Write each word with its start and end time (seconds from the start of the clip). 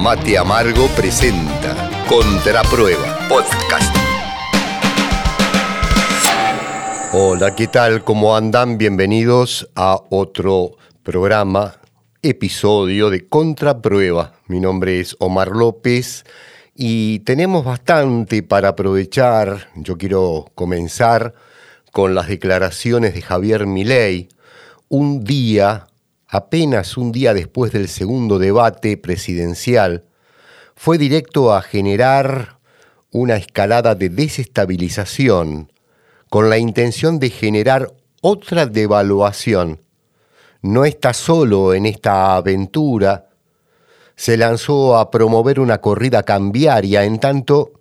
Mate 0.00 0.38
Amargo 0.38 0.86
presenta 0.96 2.06
Contraprueba 2.08 3.18
Podcast. 3.28 3.94
Hola, 7.12 7.54
¿qué 7.54 7.66
tal? 7.66 8.02
¿Cómo 8.02 8.34
andan? 8.34 8.78
Bienvenidos 8.78 9.68
a 9.76 10.00
otro 10.08 10.78
programa, 11.02 11.74
episodio 12.22 13.10
de 13.10 13.28
Contraprueba. 13.28 14.32
Mi 14.46 14.58
nombre 14.58 15.00
es 15.00 15.16
Omar 15.18 15.48
López 15.48 16.24
y 16.74 17.18
tenemos 17.18 17.66
bastante 17.66 18.42
para 18.42 18.68
aprovechar. 18.68 19.68
Yo 19.74 19.98
quiero 19.98 20.46
comenzar 20.54 21.34
con 21.92 22.14
las 22.14 22.28
declaraciones 22.28 23.12
de 23.12 23.20
Javier 23.20 23.66
Milei, 23.66 24.30
un 24.88 25.24
día, 25.24 25.88
apenas 26.30 26.96
un 26.96 27.10
día 27.10 27.34
después 27.34 27.72
del 27.72 27.88
segundo 27.88 28.38
debate 28.38 28.96
presidencial, 28.96 30.04
fue 30.76 30.96
directo 30.96 31.52
a 31.52 31.60
generar 31.60 32.58
una 33.10 33.36
escalada 33.36 33.96
de 33.96 34.08
desestabilización 34.08 35.72
con 36.28 36.48
la 36.48 36.58
intención 36.58 37.18
de 37.18 37.30
generar 37.30 37.92
otra 38.22 38.66
devaluación. 38.66 39.80
No 40.62 40.84
está 40.84 41.12
solo 41.12 41.74
en 41.74 41.86
esta 41.86 42.36
aventura, 42.36 43.28
se 44.14 44.36
lanzó 44.36 44.98
a 44.98 45.10
promover 45.10 45.58
una 45.58 45.80
corrida 45.80 46.22
cambiaria, 46.22 47.04
en 47.04 47.18
tanto 47.18 47.72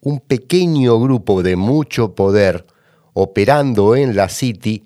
un 0.00 0.20
pequeño 0.20 1.00
grupo 1.00 1.42
de 1.42 1.56
mucho 1.56 2.14
poder 2.14 2.66
operando 3.14 3.96
en 3.96 4.14
la 4.14 4.28
City, 4.28 4.84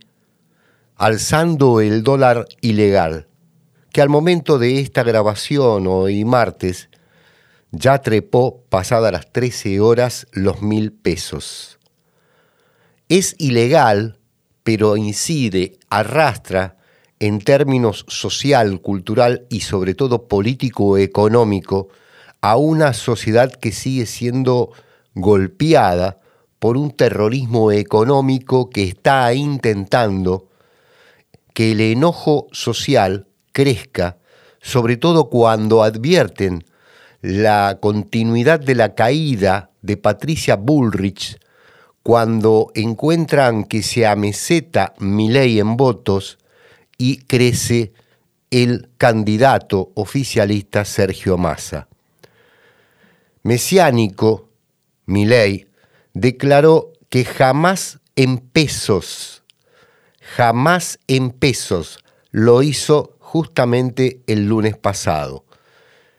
alzando 1.01 1.81
el 1.81 2.03
dólar 2.03 2.47
ilegal, 2.61 3.27
que 3.91 4.03
al 4.03 4.11
momento 4.11 4.59
de 4.59 4.81
esta 4.81 5.03
grabación 5.03 5.87
hoy 5.87 6.27
martes 6.27 6.91
ya 7.71 8.03
trepó 8.03 8.61
pasada 8.69 9.11
las 9.11 9.33
13 9.33 9.81
horas 9.81 10.27
los 10.33 10.61
mil 10.61 10.93
pesos. 10.93 11.79
Es 13.09 13.35
ilegal, 13.39 14.19
pero 14.63 14.99
incide, 14.99 15.79
arrastra 15.89 16.77
en 17.19 17.39
términos 17.39 18.05
social, 18.07 18.83
cultural 18.83 19.47
y 19.49 19.61
sobre 19.61 19.95
todo 19.95 20.29
político-económico 20.29 21.89
a 22.43 22.57
una 22.59 22.93
sociedad 22.93 23.51
que 23.51 23.73
sigue 23.73 24.05
siendo 24.05 24.71
golpeada 25.15 26.21
por 26.59 26.77
un 26.77 26.91
terrorismo 26.91 27.73
económico 27.73 28.69
que 28.69 28.83
está 28.83 29.33
intentando 29.33 30.50
que 31.55 31.73
el 31.73 31.81
enojo 31.81 32.49
social 32.53 33.27
crezca, 33.53 34.19
sobre 34.61 34.97
todo 34.97 35.31
cuando 35.31 35.83
advierten 35.83 36.65
la 37.23 37.79
continuidad 37.81 38.61
de 38.61 38.75
la 38.75 38.95
caída 38.95 39.71
de 39.83 39.97
Patricia 39.97 40.57
Bullrich, 40.57 41.39
cuando 42.03 42.71
encuentran 42.75 43.65
que 43.65 43.83
se 43.83 44.07
ameseta 44.07 44.95
Milei 44.99 45.59
en 45.59 45.77
votos 45.77 46.39
y 46.97 47.19
crece 47.19 47.93
el 48.51 48.89
candidato 48.97 49.93
oficialista 49.95 50.85
Sergio 50.85 51.39
Massa. 51.39 51.89
Mesiánico, 53.43 54.49
Milei, 55.07 55.69
declaró 56.15 56.93
que 57.09 57.25
jamás 57.25 58.01
en 58.17 58.39
pesos, 58.39 59.40
jamás 60.37 60.99
en 61.09 61.31
pesos 61.31 61.99
lo 62.31 62.63
hizo 62.63 63.17
justamente 63.19 64.23
el 64.29 64.47
lunes 64.47 64.77
pasado. 64.77 65.45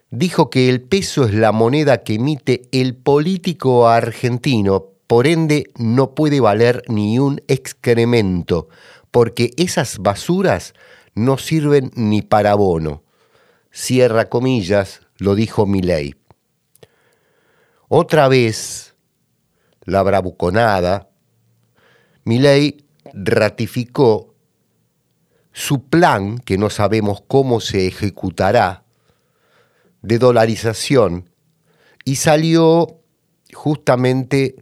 Dijo 0.10 0.50
que 0.50 0.68
el 0.68 0.82
peso 0.82 1.24
es 1.26 1.34
la 1.34 1.54
moneda 1.54 2.04
que 2.04 2.16
emite 2.16 2.64
el 2.74 2.96
político 2.96 3.88
argentino, 3.88 4.88
por 5.08 5.28
ende 5.28 5.72
no 5.78 6.14
puede 6.14 6.42
valer 6.42 6.84
ni 6.90 7.20
un 7.20 7.42
excremento, 7.48 8.68
porque 9.12 9.52
esas 9.56 10.00
basuras 10.00 10.74
no 11.16 11.38
sirven 11.38 11.92
ni 11.96 12.22
para 12.22 12.56
bono. 12.56 13.04
Cierra 13.72 14.28
comillas, 14.28 15.02
lo 15.18 15.36
dijo 15.36 15.66
Milei. 15.66 16.16
Otra 17.88 18.28
vez 18.28 18.96
la 19.86 20.04
bravuconada, 20.04 21.10
Milei 22.26 22.86
ratificó 23.14 24.34
su 25.54 25.84
plan, 25.86 26.40
que 26.40 26.58
no 26.58 26.70
sabemos 26.70 27.24
cómo 27.28 27.60
se 27.60 27.88
ejecutará, 27.88 28.84
de 30.02 30.18
dolarización, 30.18 31.30
y 32.06 32.16
salió 32.16 33.02
justamente 33.54 34.56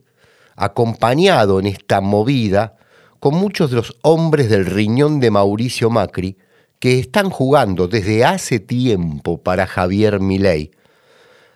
acompañado 0.55 1.59
en 1.59 1.67
esta 1.67 2.01
movida 2.01 2.75
con 3.19 3.35
muchos 3.35 3.69
de 3.69 3.77
los 3.77 3.97
hombres 4.01 4.49
del 4.49 4.65
riñón 4.65 5.19
de 5.19 5.31
Mauricio 5.31 5.89
Macri 5.89 6.37
que 6.79 6.99
están 6.99 7.29
jugando 7.29 7.87
desde 7.87 8.25
hace 8.25 8.59
tiempo 8.59 9.41
para 9.41 9.67
Javier 9.67 10.19
Milei. 10.19 10.71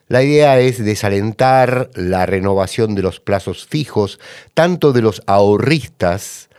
La 0.07 0.21
idea 0.21 0.59
es 0.59 0.83
desalentar 0.83 1.89
la 1.95 2.25
renovación 2.25 2.93
de 2.93 3.01
los 3.01 3.19
plazos 3.19 3.65
fijos, 3.65 4.19
tanto 4.53 4.91
de 4.91 5.01
los 5.01 5.23
ahorristas 5.25 6.49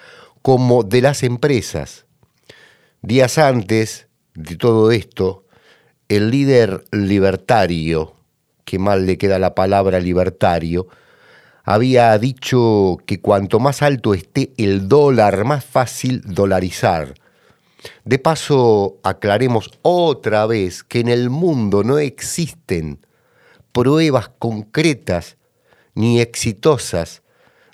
como 0.44 0.82
de 0.82 1.00
las 1.00 1.22
empresas. 1.22 2.04
Días 3.00 3.38
antes 3.38 4.08
de 4.34 4.56
todo 4.56 4.92
esto, 4.92 5.46
el 6.10 6.30
líder 6.30 6.84
libertario, 6.92 8.14
que 8.66 8.78
mal 8.78 9.06
le 9.06 9.16
queda 9.16 9.38
la 9.38 9.54
palabra 9.54 10.00
libertario, 10.00 10.86
había 11.64 12.18
dicho 12.18 12.98
que 13.06 13.22
cuanto 13.22 13.58
más 13.58 13.80
alto 13.80 14.12
esté 14.12 14.52
el 14.58 14.86
dólar, 14.86 15.46
más 15.46 15.64
fácil 15.64 16.20
dolarizar. 16.26 17.14
De 18.04 18.18
paso, 18.18 18.98
aclaremos 19.02 19.70
otra 19.80 20.44
vez 20.44 20.84
que 20.84 21.00
en 21.00 21.08
el 21.08 21.30
mundo 21.30 21.84
no 21.84 21.96
existen 21.96 22.98
pruebas 23.72 24.28
concretas 24.38 25.38
ni 25.94 26.20
exitosas 26.20 27.22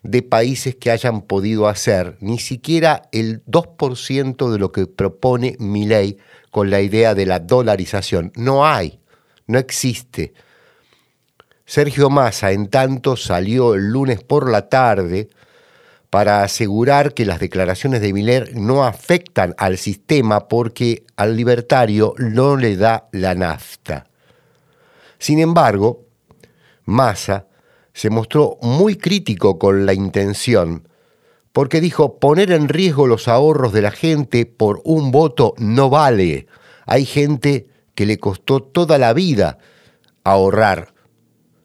de 0.02 0.22
países 0.22 0.76
que 0.76 0.90
hayan 0.90 1.22
podido 1.22 1.68
hacer 1.68 2.16
ni 2.20 2.38
siquiera 2.38 3.02
el 3.12 3.44
2% 3.44 4.50
de 4.50 4.58
lo 4.58 4.72
que 4.72 4.86
propone 4.86 5.56
mi 5.58 5.86
ley 5.86 6.18
con 6.50 6.70
la 6.70 6.80
idea 6.80 7.14
de 7.14 7.26
la 7.26 7.38
dolarización. 7.38 8.32
No 8.34 8.66
hay, 8.66 9.00
no 9.46 9.58
existe. 9.58 10.32
Sergio 11.66 12.10
Massa, 12.10 12.50
en 12.52 12.68
tanto, 12.68 13.16
salió 13.16 13.74
el 13.74 13.90
lunes 13.90 14.22
por 14.22 14.50
la 14.50 14.68
tarde 14.68 15.28
para 16.08 16.42
asegurar 16.42 17.14
que 17.14 17.24
las 17.24 17.38
declaraciones 17.38 18.00
de 18.00 18.12
Miller 18.12 18.56
no 18.56 18.84
afectan 18.84 19.54
al 19.56 19.78
sistema 19.78 20.48
porque 20.48 21.04
al 21.14 21.36
libertario 21.36 22.14
no 22.18 22.56
le 22.56 22.76
da 22.76 23.08
la 23.12 23.36
nafta. 23.36 24.06
Sin 25.18 25.38
embargo, 25.38 26.06
Massa 26.84 27.46
se 27.92 28.10
mostró 28.10 28.58
muy 28.62 28.96
crítico 28.96 29.58
con 29.58 29.86
la 29.86 29.94
intención, 29.94 30.88
porque 31.52 31.80
dijo, 31.80 32.18
poner 32.18 32.52
en 32.52 32.68
riesgo 32.68 33.06
los 33.06 33.28
ahorros 33.28 33.72
de 33.72 33.82
la 33.82 33.90
gente 33.90 34.46
por 34.46 34.80
un 34.84 35.10
voto 35.10 35.54
no 35.58 35.90
vale. 35.90 36.46
Hay 36.86 37.04
gente 37.04 37.68
que 37.94 38.06
le 38.06 38.18
costó 38.18 38.62
toda 38.62 38.98
la 38.98 39.12
vida 39.12 39.58
ahorrar. 40.24 40.94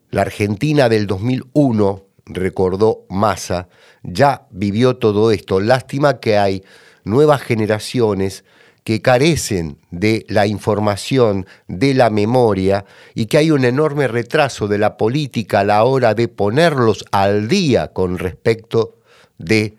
La 0.10 0.22
Argentina 0.22 0.90
del 0.90 1.08
2001, 1.08 2.06
recordó 2.26 3.06
Massa, 3.10 3.68
ya 4.02 4.48
vivió 4.50 4.98
todo 4.98 5.32
esto. 5.32 5.60
Lástima 5.60 6.20
que 6.20 6.38
hay 6.38 6.64
nuevas 7.04 7.42
generaciones 7.42 8.44
que 8.86 9.02
carecen 9.02 9.80
de 9.90 10.28
la 10.30 10.46
información, 10.46 11.48
de 11.68 11.96
la 11.96 12.12
memoria, 12.12 12.86
y 13.16 13.26
que 13.26 13.40
hay 13.40 13.50
un 13.50 13.66
enorme 13.66 14.08
retraso 14.08 14.68
de 14.68 14.78
la 14.78 14.96
política 14.96 15.62
a 15.62 15.64
la 15.64 15.84
hora 15.84 16.14
de 16.14 16.28
ponerlos 16.28 17.04
al 17.12 17.48
día 17.48 17.88
con 17.94 18.20
respecto 18.20 19.00
de 19.40 19.76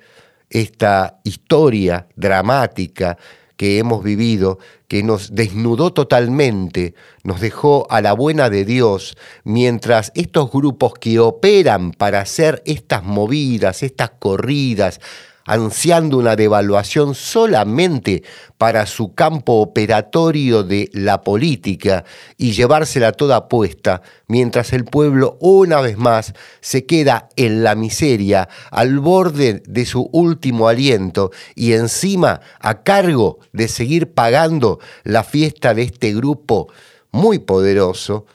esta 0.50 1.20
historia 1.22 2.08
dramática 2.16 3.16
que 3.56 3.78
hemos 3.78 4.02
vivido, 4.02 4.58
que 4.88 5.04
nos 5.04 5.36
desnudó 5.36 5.92
totalmente, 5.92 6.94
nos 7.22 7.40
dejó 7.40 7.86
a 7.90 8.00
la 8.00 8.12
buena 8.12 8.50
de 8.50 8.64
Dios, 8.64 9.16
mientras 9.44 10.10
estos 10.16 10.50
grupos 10.50 10.94
que 10.94 11.20
operan 11.20 11.92
para 11.92 12.20
hacer 12.20 12.60
estas 12.66 13.04
movidas, 13.04 13.84
estas 13.84 14.10
corridas, 14.18 15.00
ansiando 15.46 16.18
una 16.18 16.36
devaluación 16.36 17.14
solamente 17.14 18.22
para 18.58 18.86
su 18.86 19.14
campo 19.14 19.54
operatorio 19.54 20.62
de 20.62 20.90
la 20.92 21.22
política 21.22 22.04
y 22.36 22.52
llevársela 22.52 23.12
toda 23.12 23.48
puesta, 23.48 24.02
mientras 24.26 24.72
el 24.72 24.84
pueblo 24.84 25.38
una 25.40 25.80
vez 25.80 25.96
más 25.96 26.34
se 26.60 26.84
queda 26.84 27.28
en 27.36 27.62
la 27.62 27.74
miseria, 27.74 28.48
al 28.70 28.98
borde 28.98 29.62
de 29.66 29.86
su 29.86 30.08
último 30.12 30.68
aliento 30.68 31.30
y 31.54 31.72
encima 31.72 32.40
a 32.60 32.82
cargo 32.82 33.38
de 33.52 33.68
seguir 33.68 34.12
pagando 34.12 34.80
la 35.04 35.22
fiesta 35.24 35.72
de 35.74 35.82
este 35.82 36.12
grupo 36.12 36.68
muy 37.12 37.38
poderoso, 37.38 38.26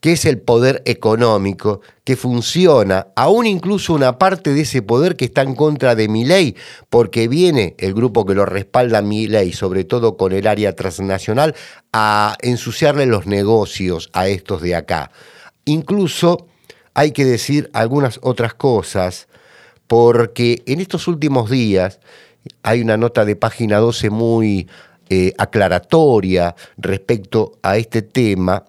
que 0.00 0.12
es 0.12 0.24
el 0.24 0.38
poder 0.38 0.82
económico, 0.84 1.80
que 2.04 2.16
funciona, 2.16 3.08
aún 3.16 3.46
incluso 3.46 3.94
una 3.94 4.18
parte 4.18 4.52
de 4.54 4.62
ese 4.62 4.82
poder 4.82 5.16
que 5.16 5.26
está 5.26 5.42
en 5.42 5.54
contra 5.54 5.94
de 5.94 6.08
mi 6.08 6.24
ley, 6.24 6.56
porque 6.88 7.28
viene 7.28 7.74
el 7.78 7.94
grupo 7.94 8.24
que 8.24 8.34
lo 8.34 8.46
respalda 8.46 9.02
mi 9.02 9.26
ley, 9.26 9.52
sobre 9.52 9.84
todo 9.84 10.16
con 10.16 10.32
el 10.32 10.46
área 10.46 10.74
transnacional, 10.74 11.54
a 11.92 12.36
ensuciarle 12.40 13.06
los 13.06 13.26
negocios 13.26 14.10
a 14.12 14.28
estos 14.28 14.62
de 14.62 14.76
acá. 14.76 15.10
Incluso 15.64 16.46
hay 16.94 17.12
que 17.12 17.24
decir 17.24 17.70
algunas 17.72 18.18
otras 18.22 18.54
cosas, 18.54 19.28
porque 19.86 20.62
en 20.66 20.80
estos 20.80 21.08
últimos 21.08 21.50
días 21.50 22.00
hay 22.62 22.80
una 22.80 22.96
nota 22.96 23.24
de 23.24 23.36
página 23.36 23.78
12 23.78 24.10
muy 24.10 24.68
eh, 25.10 25.32
aclaratoria 25.38 26.54
respecto 26.76 27.58
a 27.62 27.78
este 27.78 28.02
tema, 28.02 28.64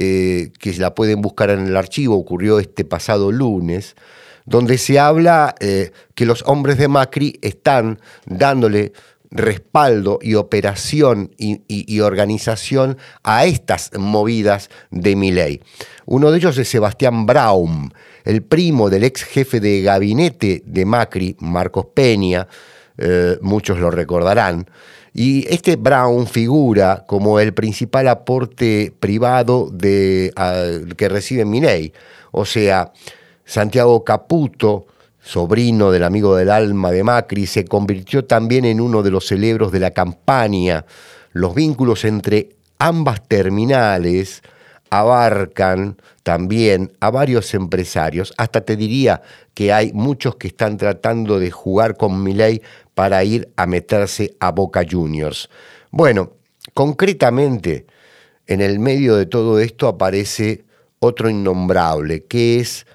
eh, 0.00 0.52
que 0.60 0.72
la 0.74 0.94
pueden 0.94 1.20
buscar 1.20 1.50
en 1.50 1.66
el 1.66 1.76
archivo, 1.76 2.14
ocurrió 2.16 2.60
este 2.60 2.84
pasado 2.84 3.32
lunes, 3.32 3.96
donde 4.46 4.78
se 4.78 5.00
habla 5.00 5.56
eh, 5.58 5.90
que 6.14 6.24
los 6.24 6.44
hombres 6.46 6.78
de 6.78 6.86
Macri 6.86 7.36
están 7.42 7.98
dándole 8.24 8.92
respaldo 9.32 10.20
y 10.22 10.34
operación 10.34 11.32
y, 11.36 12.00
organización 12.00 12.96
a 13.24 13.44
estas 13.44 13.90
movidas 13.98 14.70
de 14.92 15.16
Miley. 15.16 15.62
Uno 16.06 16.30
de 16.30 16.38
ellos 16.38 16.56
es 16.58 16.68
Sebastián 16.68 17.26
Braun, 17.26 17.92
el 18.24 18.42
primo 18.42 18.90
del 18.90 19.02
ex 19.02 19.24
jefe 19.24 19.58
de 19.58 19.82
gabinete 19.82 20.62
de 20.64 20.84
Macri, 20.84 21.36
Marcos 21.40 21.86
Peña, 21.92 22.46
muchos 23.40 23.78
lo 23.78 23.90
recordarán, 23.90 24.66
y 25.14 25.46
este 25.52 25.76
Brown 25.76 26.26
figura 26.26 27.04
como 27.06 27.40
el 27.40 27.52
principal 27.52 28.08
aporte 28.08 28.92
privado 29.00 29.68
de, 29.72 30.32
que 30.96 31.08
recibe 31.08 31.44
Minei. 31.44 31.92
O 32.30 32.44
sea, 32.44 32.92
Santiago 33.44 34.04
Caputo, 34.04 34.86
sobrino 35.20 35.90
del 35.90 36.04
amigo 36.04 36.36
del 36.36 36.50
alma 36.50 36.90
de 36.90 37.02
Macri, 37.02 37.46
se 37.46 37.64
convirtió 37.64 38.26
también 38.26 38.64
en 38.64 38.80
uno 38.80 39.02
de 39.02 39.10
los 39.10 39.26
celebros 39.26 39.72
de 39.72 39.80
la 39.80 39.90
campaña. 39.90 40.84
Los 41.32 41.54
vínculos 41.54 42.04
entre 42.04 42.50
ambas 42.78 43.26
terminales 43.26 44.42
abarcan 44.90 45.96
también 46.22 46.92
a 47.00 47.10
varios 47.10 47.54
empresarios. 47.54 48.32
Hasta 48.36 48.60
te 48.60 48.76
diría 48.76 49.22
que 49.54 49.72
hay 49.72 49.92
muchos 49.92 50.36
que 50.36 50.48
están 50.48 50.76
tratando 50.76 51.38
de 51.38 51.50
jugar 51.50 51.96
con 51.96 52.22
Milei 52.22 52.62
para 52.98 53.22
ir 53.22 53.52
a 53.54 53.64
meterse 53.66 54.34
a 54.40 54.50
Boca 54.50 54.82
Juniors. 54.82 55.48
Bueno, 55.92 56.32
concretamente, 56.74 57.86
en 58.48 58.60
el 58.60 58.80
medio 58.80 59.14
de 59.14 59.24
todo 59.24 59.60
esto 59.60 59.86
aparece 59.86 60.64
otro 60.98 61.30
innombrable, 61.30 62.24
que 62.24 62.58
es 62.58 62.88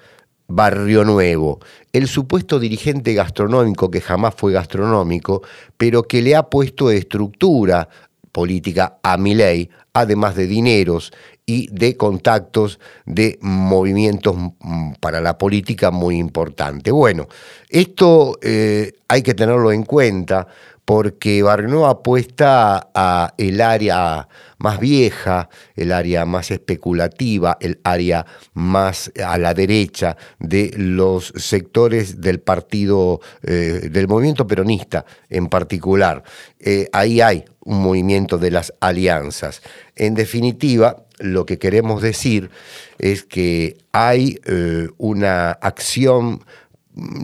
Barrio 0.46 1.04
Nuevo, 1.06 1.60
el 1.94 2.06
supuesto 2.06 2.60
dirigente 2.60 3.14
gastronómico 3.14 3.90
que 3.90 4.02
jamás 4.02 4.34
fue 4.36 4.52
gastronómico, 4.52 5.40
pero 5.78 6.02
que 6.02 6.20
le 6.20 6.36
ha 6.36 6.50
puesto 6.50 6.90
estructura 6.90 7.88
política 8.30 8.98
a 9.02 9.16
Milei, 9.16 9.70
además 9.94 10.36
de 10.36 10.46
dineros 10.46 11.14
y 11.46 11.68
de 11.70 11.96
contactos 11.96 12.80
de 13.04 13.38
movimientos 13.42 14.34
mm, 14.36 14.94
para 15.00 15.20
la 15.20 15.36
política 15.36 15.90
muy 15.90 16.16
importante. 16.16 16.90
Bueno, 16.90 17.28
esto 17.68 18.38
eh, 18.42 18.92
hay 19.08 19.22
que 19.22 19.34
tenerlo 19.34 19.72
en 19.72 19.84
cuenta 19.84 20.46
porque 20.84 21.42
Barrio 21.42 21.86
apuesta 21.86 22.90
a 22.94 23.32
el 23.38 23.60
área 23.60 24.28
más 24.58 24.78
vieja, 24.78 25.48
el 25.76 25.92
área 25.92 26.26
más 26.26 26.50
especulativa, 26.50 27.56
el 27.60 27.80
área 27.84 28.26
más 28.52 29.10
a 29.24 29.38
la 29.38 29.54
derecha 29.54 30.16
de 30.38 30.72
los 30.76 31.32
sectores 31.36 32.20
del 32.20 32.40
partido, 32.40 33.20
eh, 33.42 33.88
del 33.90 34.08
movimiento 34.08 34.46
peronista 34.46 35.04
en 35.30 35.48
particular. 35.48 36.22
Eh, 36.58 36.88
ahí 36.92 37.20
hay 37.20 37.44
un 37.60 37.82
movimiento 37.82 38.36
de 38.36 38.50
las 38.50 38.74
alianzas. 38.80 39.62
En 39.96 40.14
definitiva, 40.14 41.03
lo 41.18 41.46
que 41.46 41.58
queremos 41.58 42.02
decir 42.02 42.50
es 42.98 43.24
que 43.24 43.76
hay 43.92 44.38
eh, 44.46 44.88
una 44.98 45.52
acción 45.52 46.40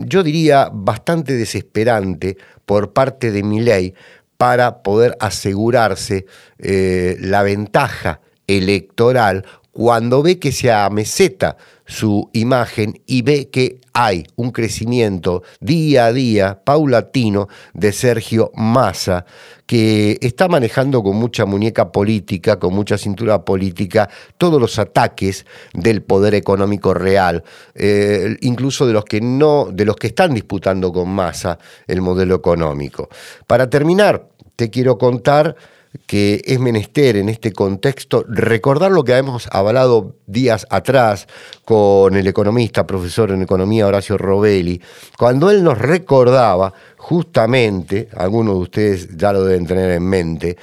yo 0.05 0.23
diría, 0.23 0.69
bastante 0.71 1.33
desesperante 1.33 2.37
por 2.65 2.93
parte 2.93 3.31
de 3.31 3.43
ley 3.43 3.93
para 4.37 4.81
poder 4.83 5.15
asegurarse 5.19 6.25
eh, 6.57 7.17
la 7.19 7.43
ventaja 7.43 8.21
electoral 8.47 9.45
cuando 9.71 10.23
ve 10.23 10.39
que 10.39 10.51
se 10.51 10.71
ameseta 10.71 11.57
su 11.91 12.29
imagen 12.31 13.01
y 13.05 13.21
ve 13.21 13.49
que 13.49 13.81
hay 13.91 14.23
un 14.37 14.51
crecimiento 14.51 15.43
día 15.59 16.05
a 16.05 16.13
día, 16.13 16.61
paulatino, 16.63 17.49
de 17.73 17.91
Sergio 17.91 18.49
Massa, 18.55 19.25
que 19.65 20.17
está 20.21 20.47
manejando 20.47 21.03
con 21.03 21.17
mucha 21.17 21.45
muñeca 21.45 21.91
política, 21.91 22.57
con 22.57 22.73
mucha 22.73 22.97
cintura 22.97 23.43
política, 23.43 24.09
todos 24.37 24.59
los 24.61 24.79
ataques 24.79 25.45
del 25.73 26.01
poder 26.01 26.33
económico 26.33 26.93
real, 26.93 27.43
eh, 27.75 28.37
incluso 28.39 28.87
de 28.87 28.93
los 28.93 29.03
que 29.03 29.19
no, 29.19 29.67
de 29.69 29.83
los 29.83 29.97
que 29.97 30.07
están 30.07 30.33
disputando 30.33 30.93
con 30.93 31.09
Massa 31.09 31.59
el 31.87 32.01
modelo 32.01 32.35
económico. 32.35 33.09
Para 33.47 33.69
terminar, 33.69 34.29
te 34.55 34.69
quiero 34.69 34.97
contar 34.97 35.57
que 36.05 36.41
es 36.45 36.59
menester 36.59 37.17
en 37.17 37.29
este 37.29 37.51
contexto 37.51 38.23
recordar 38.27 38.91
lo 38.91 39.03
que 39.03 39.17
hemos 39.17 39.47
hablado 39.51 40.15
días 40.25 40.65
atrás 40.69 41.27
con 41.65 42.15
el 42.15 42.27
economista, 42.27 42.87
profesor 42.87 43.31
en 43.31 43.41
economía 43.41 43.87
Horacio 43.87 44.17
Robelli, 44.17 44.81
cuando 45.17 45.49
él 45.49 45.63
nos 45.63 45.77
recordaba 45.77 46.73
justamente, 46.97 48.09
algunos 48.15 48.55
de 48.55 48.61
ustedes 48.61 49.17
ya 49.17 49.33
lo 49.33 49.43
deben 49.43 49.65
tener 49.65 49.91
en 49.91 50.03
mente, 50.03 50.57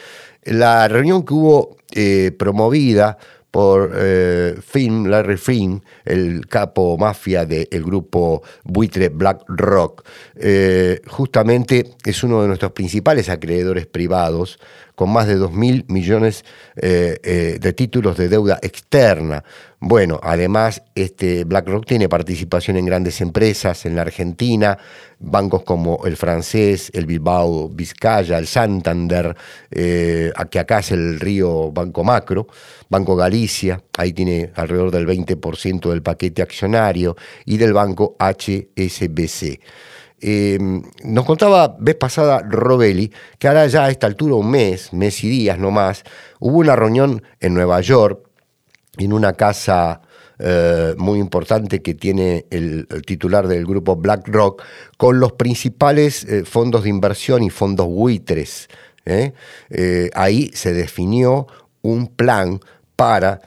la 0.45 0.89
reunión 0.89 1.25
que 1.25 1.35
hubo 1.35 1.77
eh, 1.95 2.33
promovida 2.39 3.19
por 3.51 3.93
eh, 3.95 4.57
Finn, 4.63 5.11
Larry 5.11 5.37
Finn, 5.37 5.83
el 6.05 6.47
capo 6.47 6.97
mafia 6.99 7.47
del 7.47 7.83
grupo 7.83 8.43
buitre 8.63 9.09
Black 9.09 9.45
Rock. 9.49 10.05
Eh, 10.37 11.01
justamente 11.07 11.97
es 12.05 12.23
uno 12.23 12.43
de 12.43 12.49
nuestros 12.49 12.73
principales 12.73 13.29
acreedores 13.29 13.87
privados, 13.87 14.59
con 14.99 15.13
más 15.13 15.29
de 15.29 15.37
2 15.37 15.53
mil 15.53 15.85
millones 15.87 16.45
eh, 16.75 17.21
eh, 17.23 17.59
de 17.61 17.73
títulos 17.73 18.17
de 18.17 18.29
deuda 18.29 18.59
externa. 18.61 19.45
Bueno, 19.79 20.19
además, 20.21 20.83
este 20.97 21.45
BlackRock 21.45 21.87
tiene 21.87 22.09
participación 22.09 22.79
en 22.79 22.87
grandes 22.87 23.21
empresas 23.21 23.87
en 23.87 23.95
la 23.95 24.03
Argentina, 24.03 24.77
bancos 25.21 25.63
como 25.63 26.05
el 26.05 26.17
francés, 26.17 26.91
el 26.95 27.07
Bilbao 27.07 27.69
Vizcaya, 27.69 28.39
el 28.39 28.49
Santander, 28.49 29.37
eh, 29.71 30.33
que 30.51 30.59
acá 30.59 30.81
es 30.81 30.91
el 30.91 31.21
Río 31.21 31.71
Banco 31.71 32.03
Macro, 32.03 32.49
Banco 32.89 33.15
Galicia, 33.15 33.81
ahí 33.97 34.13
tiene 34.13 34.51
alrededor 34.57 34.91
del 34.91 35.07
20% 35.07 35.91
del 35.91 36.03
paquete 36.03 36.43
accionario, 36.43 37.17
y 37.45 37.57
del 37.57 37.73
banco 37.73 38.17
HSBC. 38.19 39.61
Em, 40.21 40.83
nos 41.05 41.25
contaba 41.25 41.77
vez 41.79 41.95
pasada 41.95 42.41
Robelli 42.41 43.13
que 43.39 43.47
ahora 43.47 43.67
ya 43.69 43.85
a 43.85 43.91
esta 43.91 44.09
altura, 44.09 44.35
un 44.35 44.51
mes, 44.51 44.93
mes 44.93 45.23
y 45.23 45.29
días 45.29 45.59
no 45.59 45.71
más, 45.71 46.03
hubo 46.41 46.59
una 46.59 46.75
reunión 46.75 47.23
en 47.39 47.55
Nueva 47.55 47.81
York, 47.81 48.29
en 48.97 49.13
una 49.13 49.35
casa 49.35 50.01
eh, 50.41 50.95
muy 50.99 51.21
importante 51.21 51.83
que 51.83 51.95
tiene 51.95 52.47
el, 52.51 52.89
titular 53.07 53.47
del 53.47 53.65
grupo 53.65 53.95
BlackRock, 53.95 54.63
con 54.97 55.21
los 55.21 55.33
principales 55.33 56.25
eh, 56.25 56.45
fondos 56.45 56.83
de 56.83 56.91
inversión 56.91 57.43
y 57.45 57.51
fondos 57.51 57.87
buitres. 57.87 58.69
¿eh? 59.05 59.33
ahí 60.15 60.51
se 60.53 60.75
definió 60.75 61.47
un 61.81 62.09
plan 62.09 62.61
para 62.95 63.41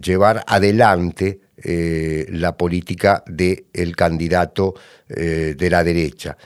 llevar 0.00 0.44
adelante 0.46 1.40
eh, 1.56 2.26
la 2.30 2.56
política 2.56 3.22
del 3.26 3.66
el 3.72 3.94
candidato 3.94 4.74
eh, 5.08 5.54
de 5.56 5.70
la 5.70 5.84
derecha. 5.84 6.36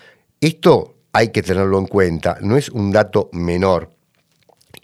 Esto 0.40 0.96
hay 1.12 1.28
que 1.28 1.42
tenerlo 1.42 1.78
en 1.78 1.86
cuenta, 1.86 2.38
no 2.42 2.56
es 2.56 2.68
un 2.68 2.92
dato 2.92 3.30
menor 3.32 3.90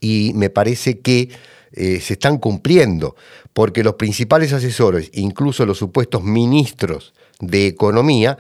y 0.00 0.32
me 0.34 0.50
parece 0.50 1.00
que 1.00 1.28
eh, 1.72 2.00
se 2.00 2.14
están 2.14 2.38
cumpliendo, 2.38 3.16
porque 3.52 3.84
los 3.84 3.94
principales 3.94 4.52
asesores, 4.52 5.10
incluso 5.12 5.66
los 5.66 5.78
supuestos 5.78 6.22
ministros 6.22 7.12
de 7.40 7.66
Economía, 7.66 8.38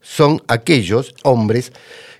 son 0.00 0.42
aquellos 0.48 1.14
hombres 1.24 1.72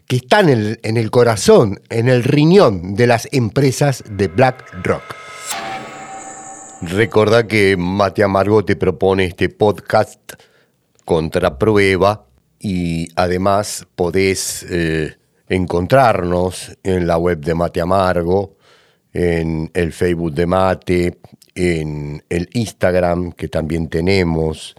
que 0.07 0.17
están 0.17 0.49
en 0.49 0.97
el 0.97 1.11
corazón, 1.11 1.81
en 1.91 2.09
el 2.09 2.25
riñón 2.25 2.95
de 2.95 3.07
las 3.07 3.29
empresas 3.31 4.03
de 4.11 4.29
BlackRock. 4.29 5.28
Recordá 6.81 7.49
que 7.49 7.77
Mate 7.77 8.23
Amargo 8.23 8.65
te 8.65 8.77
propone 8.77 9.25
este 9.25 9.49
podcast 9.49 10.35
contra 11.05 11.59
prueba 11.59 12.27
y 12.61 13.09
además 13.17 13.85
podés 13.97 14.65
eh, 14.71 15.17
encontrarnos 15.49 16.79
en 16.85 17.09
la 17.09 17.19
web 17.19 17.41
de 17.41 17.55
Mate 17.57 17.81
Amargo, 17.81 18.57
en 19.13 19.73
el 19.75 19.93
Facebook 19.93 20.33
de 20.35 20.47
Mate, 20.47 21.19
en 21.57 22.23
el 22.29 22.49
Instagram 22.53 23.33
que 23.33 23.49
también 23.49 23.89
tenemos, 23.89 24.77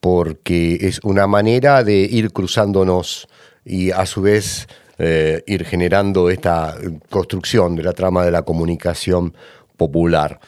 porque 0.00 0.78
es 0.80 0.98
una 1.04 1.28
manera 1.28 1.84
de 1.84 1.98
ir 1.98 2.32
cruzándonos 2.32 3.28
y 3.64 3.92
a 3.92 4.06
su 4.06 4.22
vez 4.22 4.66
eh, 4.98 5.44
ir 5.46 5.64
generando 5.66 6.30
esta 6.30 6.76
construcción 7.08 7.76
de 7.76 7.84
la 7.84 7.92
trama 7.92 8.24
de 8.24 8.32
la 8.32 8.42
comunicación 8.42 9.36
popular. 9.76 10.40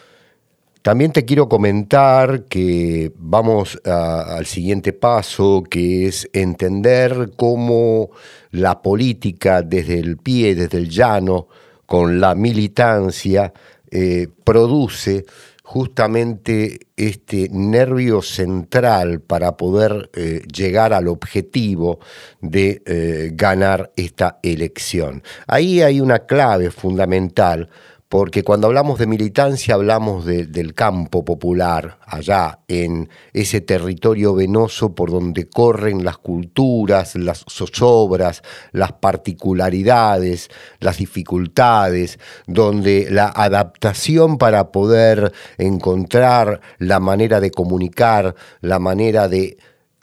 También 0.85 1.13
te 1.13 1.25
quiero 1.25 1.49
comentar 1.49 2.45
que 2.45 3.11
vamos 3.17 3.81
al 3.87 4.45
siguiente 4.45 4.93
paso, 4.93 5.63
que 5.63 6.07
es 6.09 6.29
entender 6.35 7.31
cómo 7.37 8.11
la 8.51 8.83
política 8.83 9.63
desde 9.63 9.99
el 9.99 10.19
pie, 10.19 10.55
desde 10.55 10.77
el 10.77 10.91
llano, 10.91 11.49
con 11.87 12.21
la 12.21 12.35
militancia, 12.35 13.51
eh, 13.91 14.29
produce 14.45 15.25
justamente 15.63 16.81
este 16.95 17.49
nervio 17.51 18.21
central 18.21 19.23
para 19.23 19.57
poder 19.57 20.11
eh, 20.13 20.43
llegar 20.55 20.93
al 20.93 21.09
objetivo 21.09 21.99
de 22.43 22.83
eh, 22.85 23.31
ganar 23.33 23.91
esta 23.97 24.39
elección. 24.43 25.23
Ahí 25.47 25.81
hay 25.81 26.03
una 26.03 26.27
clave 26.27 26.71
fundamental 26.71 27.71
porque 28.15 28.45
cuando 28.45 28.69
hablamos 28.69 29.01
de 29.01 29.09
militancia 29.09 29.75
hablamos 29.75 30.25
del 30.25 30.73
campo 30.73 31.25
popular, 31.25 31.99
allá 32.07 32.61
en 32.69 33.09
ese 33.33 33.61
territorio 33.61 34.37
venoso 34.37 34.95
por 34.95 35.11
donde 35.11 35.49
corren 35.49 36.05
las 36.05 36.19
culturas, 36.19 37.17
las 37.17 37.45
zozobras, 37.51 38.43
las 38.71 38.93
particularidades, 38.93 40.49
las 40.79 40.99
dificultades, 40.99 42.21
donde 42.47 43.09
la 43.11 43.33
adaptación 43.35 44.39
para 44.39 44.71
poder 44.71 45.33
encontrar 45.59 46.61
la 46.79 47.01
manera 47.01 47.41
de 47.41 47.51
comunicar, 47.51 48.37
la 48.61 48.79
manera 48.79 49.27
de 49.27 49.59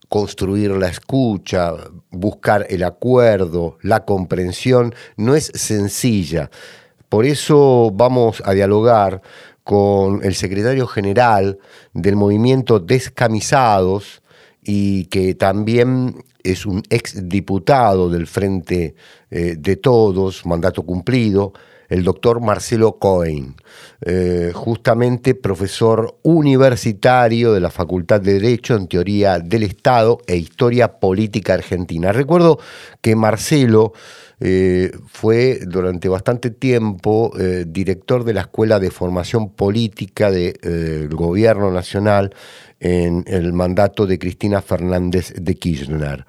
construir 0.09 0.71
la 0.71 0.89
escucha, 0.89 1.75
buscar 2.09 2.65
el 2.69 2.83
acuerdo, 2.83 3.77
la 3.81 4.03
comprensión, 4.03 4.93
no 5.15 5.33
es 5.33 5.49
sencilla. 5.55 6.49
Por 7.11 7.25
eso 7.25 7.91
vamos 7.93 8.41
a 8.45 8.53
dialogar 8.53 9.21
con 9.65 10.23
el 10.23 10.33
secretario 10.33 10.87
general 10.87 11.59
del 11.93 12.15
movimiento 12.15 12.79
Descamisados 12.79 14.21
y 14.63 15.07
que 15.07 15.35
también 15.35 16.23
es 16.41 16.65
un 16.65 16.81
exdiputado 16.89 18.09
del 18.09 18.27
Frente 18.27 18.95
eh, 19.29 19.55
de 19.59 19.75
Todos, 19.75 20.45
mandato 20.45 20.83
cumplido, 20.83 21.51
el 21.89 22.05
doctor 22.05 22.39
Marcelo 22.39 22.97
Cohen, 22.97 23.57
eh, 24.05 24.53
justamente 24.55 25.35
profesor 25.35 26.17
universitario 26.23 27.51
de 27.51 27.59
la 27.59 27.71
Facultad 27.71 28.21
de 28.21 28.35
Derecho 28.35 28.77
en 28.77 28.87
Teoría 28.87 29.39
del 29.39 29.63
Estado 29.63 30.19
e 30.27 30.37
Historia 30.37 30.97
Política 31.01 31.55
Argentina. 31.55 32.13
Recuerdo 32.13 32.57
que 33.01 33.17
Marcelo 33.17 33.91
eh, 34.43 34.91
fue 35.05 35.59
durante 35.67 36.09
bastante 36.09 36.49
tiempo 36.49 37.31
eh, 37.39 37.63
director 37.67 38.23
de 38.23 38.33
la 38.33 38.41
Escuela 38.41 38.79
de 38.79 38.89
Formación 38.89 39.51
Política 39.51 40.31
del 40.31 40.57
eh, 40.63 41.07
Gobierno 41.11 41.69
Nacional 41.69 42.33
en 42.79 43.23
el 43.27 43.53
mandato 43.53 44.07
de 44.07 44.17
Cristina 44.17 44.63
Fernández 44.63 45.31
de 45.39 45.53
Kirchner. 45.53 46.25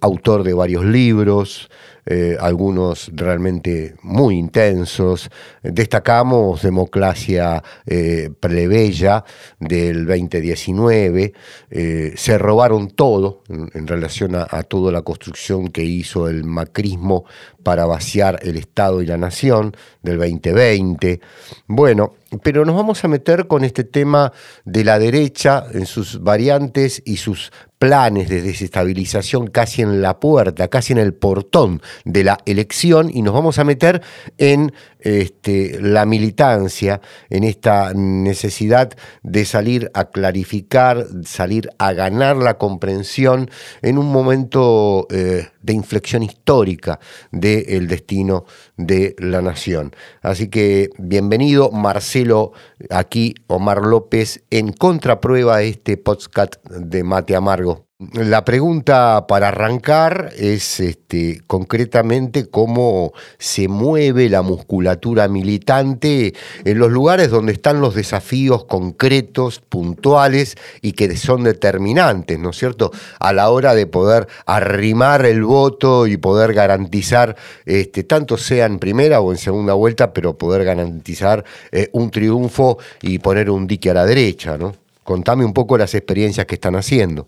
Autor 0.00 0.44
de 0.44 0.54
varios 0.54 0.84
libros, 0.84 1.68
eh, 2.10 2.38
algunos 2.40 3.10
realmente 3.12 3.94
muy 4.02 4.36
intensos. 4.36 5.28
Destacamos 5.62 6.62
Democracia 6.62 7.62
eh, 7.84 8.30
Plebeya 8.40 9.24
del 9.60 10.06
2019. 10.06 11.34
Eh, 11.70 12.14
se 12.16 12.38
robaron 12.38 12.88
todo 12.88 13.42
en, 13.50 13.86
relación 13.86 14.36
a, 14.36 14.62
toda 14.62 14.90
la 14.90 15.02
construcción 15.02 15.68
que 15.68 15.84
hizo 15.84 16.30
el 16.30 16.44
macrismo 16.44 17.26
para 17.62 17.84
vaciar 17.84 18.38
el 18.42 18.56
Estado 18.56 19.02
y 19.02 19.06
la 19.06 19.18
Nación 19.18 19.76
del 20.02 20.16
2020. 20.16 21.20
Bueno, 21.66 22.14
pero 22.42 22.64
nos 22.64 22.74
vamos 22.74 23.04
a 23.04 23.08
meter 23.08 23.46
con 23.46 23.64
este 23.64 23.84
tema 23.84 24.32
de 24.64 24.82
la 24.82 24.98
derecha 24.98 25.66
en 25.72 25.84
sus 25.84 26.22
variantes 26.22 27.02
y 27.04 27.18
sus 27.18 27.52
planes 27.78 28.28
de 28.28 28.42
desestabilización 28.42 29.46
casi 29.46 29.82
en 29.82 30.02
la 30.02 30.20
puerta, 30.20 30.68
casi 30.68 30.92
en 30.92 30.98
el 30.98 31.14
portón 31.14 31.80
de 32.04 32.24
la 32.24 32.38
elección 32.44 33.10
y 33.12 33.22
nos 33.22 33.34
vamos 33.34 33.58
a 33.58 33.64
meter 33.64 34.02
en 34.36 34.72
este, 35.00 35.80
la 35.80 36.04
militancia, 36.06 37.00
en 37.30 37.44
esta 37.44 37.92
necesidad 37.94 38.90
de 39.22 39.44
salir 39.44 39.90
a 39.94 40.06
clarificar, 40.06 41.06
salir 41.24 41.70
a 41.78 41.92
ganar 41.92 42.36
la 42.36 42.58
comprensión 42.58 43.50
en 43.82 43.98
un 43.98 44.10
momento 44.10 45.06
eh, 45.10 45.48
de 45.62 45.72
inflexión 45.72 46.22
histórica 46.22 46.98
del 47.30 47.88
destino 47.88 48.44
de 48.76 49.14
la 49.18 49.42
nación. 49.42 49.94
Así 50.22 50.48
que 50.48 50.90
bienvenido 50.98 51.70
Marcelo, 51.70 52.52
aquí 52.90 53.34
Omar 53.46 53.82
López, 53.82 54.42
en 54.50 54.72
contraprueba 54.72 55.58
de 55.58 55.68
este 55.68 55.96
podcast 55.96 56.56
de 56.68 57.04
Mate 57.04 57.36
Amargo. 57.36 57.87
La 58.00 58.44
pregunta 58.44 59.26
para 59.26 59.48
arrancar 59.48 60.30
es 60.36 60.78
este, 60.78 61.42
concretamente 61.48 62.48
cómo 62.48 63.12
se 63.38 63.66
mueve 63.66 64.28
la 64.28 64.42
musculatura 64.42 65.26
militante 65.26 66.32
en 66.64 66.78
los 66.78 66.92
lugares 66.92 67.28
donde 67.30 67.50
están 67.50 67.80
los 67.80 67.96
desafíos 67.96 68.66
concretos, 68.66 69.58
puntuales 69.58 70.54
y 70.80 70.92
que 70.92 71.16
son 71.16 71.42
determinantes, 71.42 72.38
¿no 72.38 72.50
es 72.50 72.56
cierto?, 72.56 72.92
a 73.18 73.32
la 73.32 73.50
hora 73.50 73.74
de 73.74 73.88
poder 73.88 74.28
arrimar 74.46 75.26
el 75.26 75.42
voto 75.42 76.06
y 76.06 76.18
poder 76.18 76.54
garantizar, 76.54 77.34
este, 77.66 78.04
tanto 78.04 78.36
sea 78.36 78.66
en 78.66 78.78
primera 78.78 79.20
o 79.20 79.32
en 79.32 79.38
segunda 79.38 79.72
vuelta, 79.72 80.12
pero 80.12 80.38
poder 80.38 80.62
garantizar 80.62 81.44
eh, 81.72 81.88
un 81.90 82.12
triunfo 82.12 82.78
y 83.02 83.18
poner 83.18 83.50
un 83.50 83.66
dique 83.66 83.90
a 83.90 83.94
la 83.94 84.06
derecha, 84.06 84.56
¿no? 84.56 84.72
Contame 85.02 85.44
un 85.44 85.52
poco 85.52 85.76
las 85.76 85.96
experiencias 85.96 86.46
que 86.46 86.54
están 86.54 86.76
haciendo. 86.76 87.26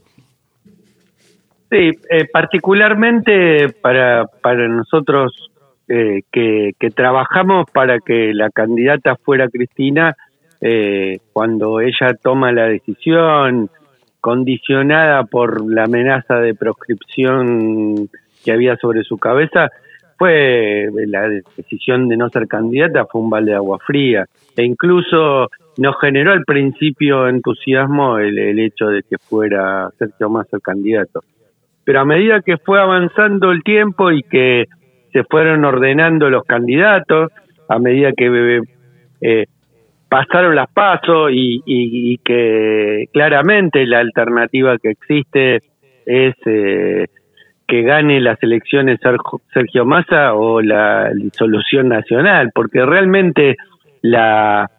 Sí, 1.70 1.92
eh, 2.10 2.26
particularmente 2.32 3.68
para, 3.80 4.26
para 4.26 4.66
nosotros 4.66 5.50
eh, 5.86 6.22
que, 6.32 6.74
trabajamos 6.94 7.70
para 7.72 8.00
que 8.00 8.34
la 8.34 8.50
candidata 8.50 9.14
fuera 9.14 9.48
Cristina, 9.48 10.16
eh, 10.60 11.18
cuando 11.32 11.80
ella 11.80 12.14
toma 12.20 12.50
la 12.50 12.66
decisión 12.66 13.70
condicionada 14.20 15.22
por 15.24 15.64
la 15.70 15.84
amenaza 15.84 16.40
de 16.40 16.56
proscripción 16.56 18.08
que 18.44 18.52
había 18.52 18.76
sobre 18.76 19.04
su 19.04 19.16
cabeza, 19.16 19.68
fue 20.18 20.88
la 21.06 21.28
decisión 21.56 22.08
de 22.08 22.16
no 22.16 22.28
ser 22.30 22.48
candidata, 22.48 23.06
fue 23.06 23.20
un 23.20 23.30
balde 23.30 23.52
de 23.52 23.56
agua 23.56 23.78
fría. 23.78 24.26
E 24.56 24.64
incluso 24.64 25.48
nos 25.78 26.00
generó 26.00 26.32
al 26.32 26.44
principio 26.44 27.28
entusiasmo 27.28 28.18
el, 28.18 28.36
el 28.38 28.58
hecho 28.58 28.88
de 28.88 29.04
que 29.04 29.18
fuera 29.18 29.88
Sergio 29.98 30.28
Massa 30.28 30.56
el 30.56 30.62
candidato 30.62 31.22
pero 31.90 32.02
a 32.02 32.04
medida 32.04 32.40
que 32.40 32.56
fue 32.56 32.80
avanzando 32.80 33.50
el 33.50 33.64
tiempo 33.64 34.12
y 34.12 34.22
que 34.22 34.66
se 35.12 35.24
fueron 35.24 35.64
ordenando 35.64 36.30
los 36.30 36.44
candidatos, 36.44 37.32
a 37.68 37.80
medida 37.80 38.12
que 38.16 38.60
eh, 39.20 39.46
pasaron 40.08 40.54
las 40.54 40.70
pasos 40.70 41.30
y, 41.32 42.16
que 42.24 43.06
claramente 43.12 43.84
la 43.86 43.98
alternativa 43.98 44.78
que 44.78 44.90
existe 44.90 45.62
es 46.06 46.36
eh, 46.46 47.06
que 47.66 47.82
gane 47.82 48.20
las 48.20 48.40
elecciones 48.40 49.00
Sergio 49.52 49.84
Massa 49.84 50.34
o 50.34 50.62
la 50.62 51.10
disolución 51.12 51.88
nacional, 51.88 52.52
porque 52.54 52.86
realmente 52.86 53.56
la, 54.00 54.70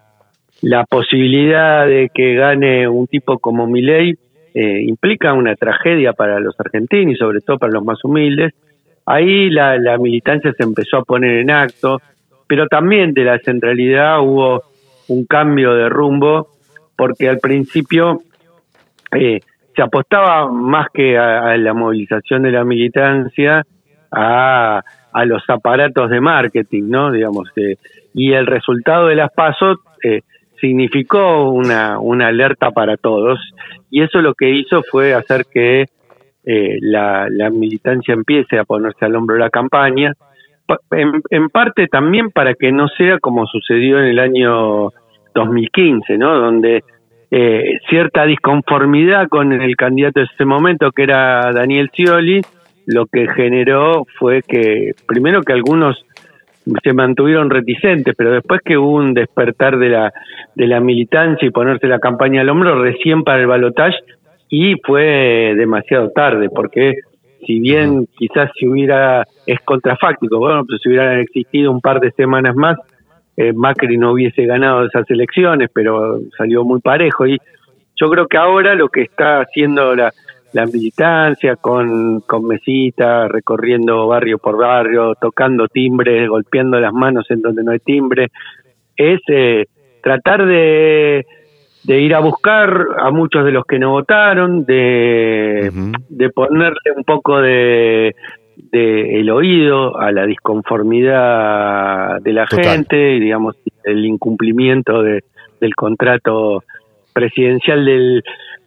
la 0.62 0.86
posibilidad 0.86 1.86
de 1.88 2.10
que 2.14 2.36
gane 2.36 2.88
un 2.88 3.06
tipo 3.08 3.38
como 3.38 3.68
Milei 3.68 4.16
eh, 4.54 4.82
implica 4.86 5.34
una 5.34 5.56
tragedia 5.56 6.14
para 6.14 6.40
los 6.40 6.60
argentinos 6.60 7.16
y 7.16 7.18
sobre 7.18 7.42
todo 7.42 7.58
para 7.58 7.74
los 7.74 7.84
más 7.84 8.04
humildes. 8.04 8.54
Ahí 9.06 9.50
la, 9.50 9.98
militancia 9.98 10.54
se 10.54 10.64
empezó 10.64 10.98
a 10.98 11.04
poner 11.04 11.40
en 11.40 11.52
acto, 11.52 12.02
pero 12.48 12.68
también 12.68 13.14
de 13.14 13.24
la 13.24 13.40
centralidad 13.40 14.20
hubo 14.22 14.64
un 15.08 15.26
cambio 15.26 15.74
de 15.74 15.90
rumbo, 15.90 16.50
porque 16.96 17.28
al 17.28 17.40
principio 17.40 18.22
eh, 19.18 19.40
se 19.76 19.82
apostaba 19.82 20.52
más 20.52 20.88
que 20.94 21.18
a, 21.18 21.58
la 21.58 21.74
movilización 21.74 22.44
de 22.44 22.52
la 22.52 22.64
militancia 22.64 23.66
a, 24.12 24.82
a 25.14 25.26
los 25.26 25.44
aparatos 25.50 26.10
de 26.10 26.22
marketing, 26.22 26.84
¿no? 26.88 27.12
Digamos, 27.12 27.50
eh, 27.56 27.76
y 28.14 28.34
el 28.34 28.46
resultado 28.46 29.08
de 29.08 29.16
las 29.16 29.32
pasos 29.32 29.80
eh, 30.04 30.22
significó 30.62 31.50
una, 31.50 32.00
una 32.00 32.28
alerta 32.28 32.72
para 32.72 32.96
todos 32.96 33.40
y 33.90 34.02
eso 34.02 34.22
lo 34.22 34.34
que 34.36 34.50
hizo 34.52 34.84
fue 34.90 35.14
hacer 35.14 35.46
que 35.52 35.86
eh, 36.44 36.78
la, 36.82 37.28
militancia 37.52 38.14
empiece 38.14 38.58
a 38.58 38.64
ponerse 38.64 39.06
al 39.06 39.16
hombro 39.16 39.36
de 39.36 39.42
la 39.42 39.50
campaña, 39.50 40.14
en, 40.92 41.50
parte 41.50 41.88
también 41.88 42.32
para 42.32 42.54
que 42.54 42.72
no 42.72 42.88
sea 42.88 43.20
como 43.20 43.46
sucedió 43.46 44.00
en 44.00 44.06
el 44.06 44.20
año 44.20 44.90
2015, 45.36 46.18
¿no? 46.18 46.40
Donde 46.40 46.84
eh, 47.30 47.80
cierta 47.90 48.26
disconformidad 48.26 49.28
con 49.28 49.52
el 49.52 49.76
candidato 49.76 50.22
de 50.22 50.28
ese 50.34 50.46
momento, 50.46 50.92
que 50.92 51.04
era 51.04 51.52
Daniel 51.52 51.90
Scioli, 51.94 52.42
lo 52.86 53.06
que 53.06 53.28
generó 53.28 54.06
fue 54.18 54.42
que, 54.48 54.92
primero 55.08 55.42
que 55.42 55.54
algunos 55.54 56.06
se 56.84 56.94
mantuvieron 56.94 57.50
reticentes, 57.50 58.14
pero 58.16 58.32
después 58.32 58.62
que 58.64 58.78
hubo 58.78 58.96
un 58.96 59.14
despertar 59.14 59.78
de 59.78 59.90
la, 59.90 60.14
de 60.56 60.68
la 60.68 60.80
militancia 60.80 61.48
y 61.48 61.52
ponerse 61.52 61.88
la 61.88 62.00
campaña 62.00 62.42
al 62.42 62.50
hombro 62.50 62.82
recién 62.82 63.24
para 63.24 63.40
el 63.40 63.48
balotaje 63.48 63.98
y 64.50 64.76
fue 64.86 65.54
demasiado 65.56 66.10
tarde, 66.10 66.50
porque 66.50 66.96
si 67.46 67.60
bien 67.60 68.08
quizás 68.18 68.52
si 68.58 68.68
hubiera, 68.68 69.26
es 69.46 69.60
contrafáctico, 69.62 70.38
bueno, 70.38 70.64
pero 70.66 70.78
si 70.78 70.90
hubieran 70.90 71.20
existido 71.20 71.72
un 71.72 71.82
par 71.82 72.00
de 72.00 72.12
semanas 72.12 72.56
más, 72.56 72.78
eh, 73.38 73.54
Macri 73.54 73.98
no 73.98 74.12
hubiese 74.12 74.46
ganado 74.46 74.86
esas 74.86 75.10
elecciones, 75.10 75.70
pero 75.74 76.20
salió 76.38 76.64
muy 76.64 76.82
parejo. 76.82 77.26
Y 77.26 77.40
yo 77.96 78.10
creo 78.10 78.28
que 78.28 78.38
ahora 78.38 78.76
lo 78.76 78.90
que 78.90 79.02
está 79.02 79.40
haciendo 79.40 79.96
la, 79.96 80.12
la 80.54 80.66
militancia 80.66 81.56
con, 81.56 82.22
con 82.22 82.46
mesitas, 82.46 83.30
recorriendo 83.30 84.08
barrio 84.08 84.38
por 84.38 84.58
barrio, 84.58 85.16
tocando 85.16 85.68
timbres, 85.68 86.28
golpeando 86.28 86.80
las 86.80 86.94
manos 86.94 87.26
en 87.30 87.42
donde 87.42 87.64
no 87.64 87.72
hay 87.72 87.80
timbre, 87.80 88.30
es 88.96 89.20
eh, 89.28 89.66
tratar 90.02 90.46
de, 90.46 91.26
de 91.84 92.02
ir 92.02 92.14
a 92.14 92.20
buscar 92.20 92.88
a 93.00 93.12
muchos 93.12 93.46
de 93.46 93.52
los 93.52 93.66
que 93.66 93.80
no 93.80 93.92
votaron, 93.92 94.66
de, 94.66 95.72
de 96.10 96.30
ponerle 96.30 96.92
un 96.96 97.04
poco 97.04 97.40
de, 97.40 98.16
de 98.72 99.20
el 99.20 99.30
oído 99.30 99.98
a 99.98 100.12
la 100.12 100.26
disconformidad 100.26 102.22
de 102.22 102.34
la 102.34 102.48
gente 102.48 103.16
y 103.16 103.20
digamos 103.20 103.56
el 103.84 104.06
incumplimiento 104.06 105.02
de, 105.02 105.24
del 105.60 105.76
contrato 105.76 106.64
presidencial 107.14 107.86
del 107.86 108.24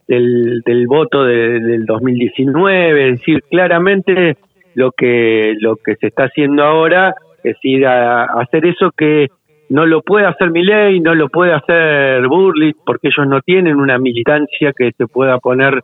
del, 0.07 0.61
del 0.65 0.87
voto 0.87 1.25
del 1.25 1.87
2019, 1.87 3.09
es 3.09 3.19
decir, 3.19 3.43
claramente 3.51 4.37
lo 4.75 4.91
que 4.93 5.55
lo 5.61 5.77
que 5.77 5.97
se 5.97 6.09
está 6.09 6.25
haciendo 6.25 6.65
ahora 6.65 7.15
es 7.43 7.57
ir 7.63 7.87
a, 7.87 8.25
hacer 8.25 8.67
eso 8.67 8.91
que 8.97 9.29
no 9.69 9.87
lo 9.87 10.03
puede 10.03 10.27
hacer 10.27 10.51
Milei, 10.51 11.01
no 11.01 11.15
lo 11.15 11.29
puede 11.29 11.53
hacer 11.53 12.27
Burlitz, 12.27 12.79
porque 12.85 13.09
ellos 13.09 13.27
no 13.27 13.41
tienen 13.41 13.77
una 13.77 13.99
militancia 13.99 14.73
que 14.77 14.93
se 14.93 15.07
pueda 15.07 15.39
poner 15.39 15.83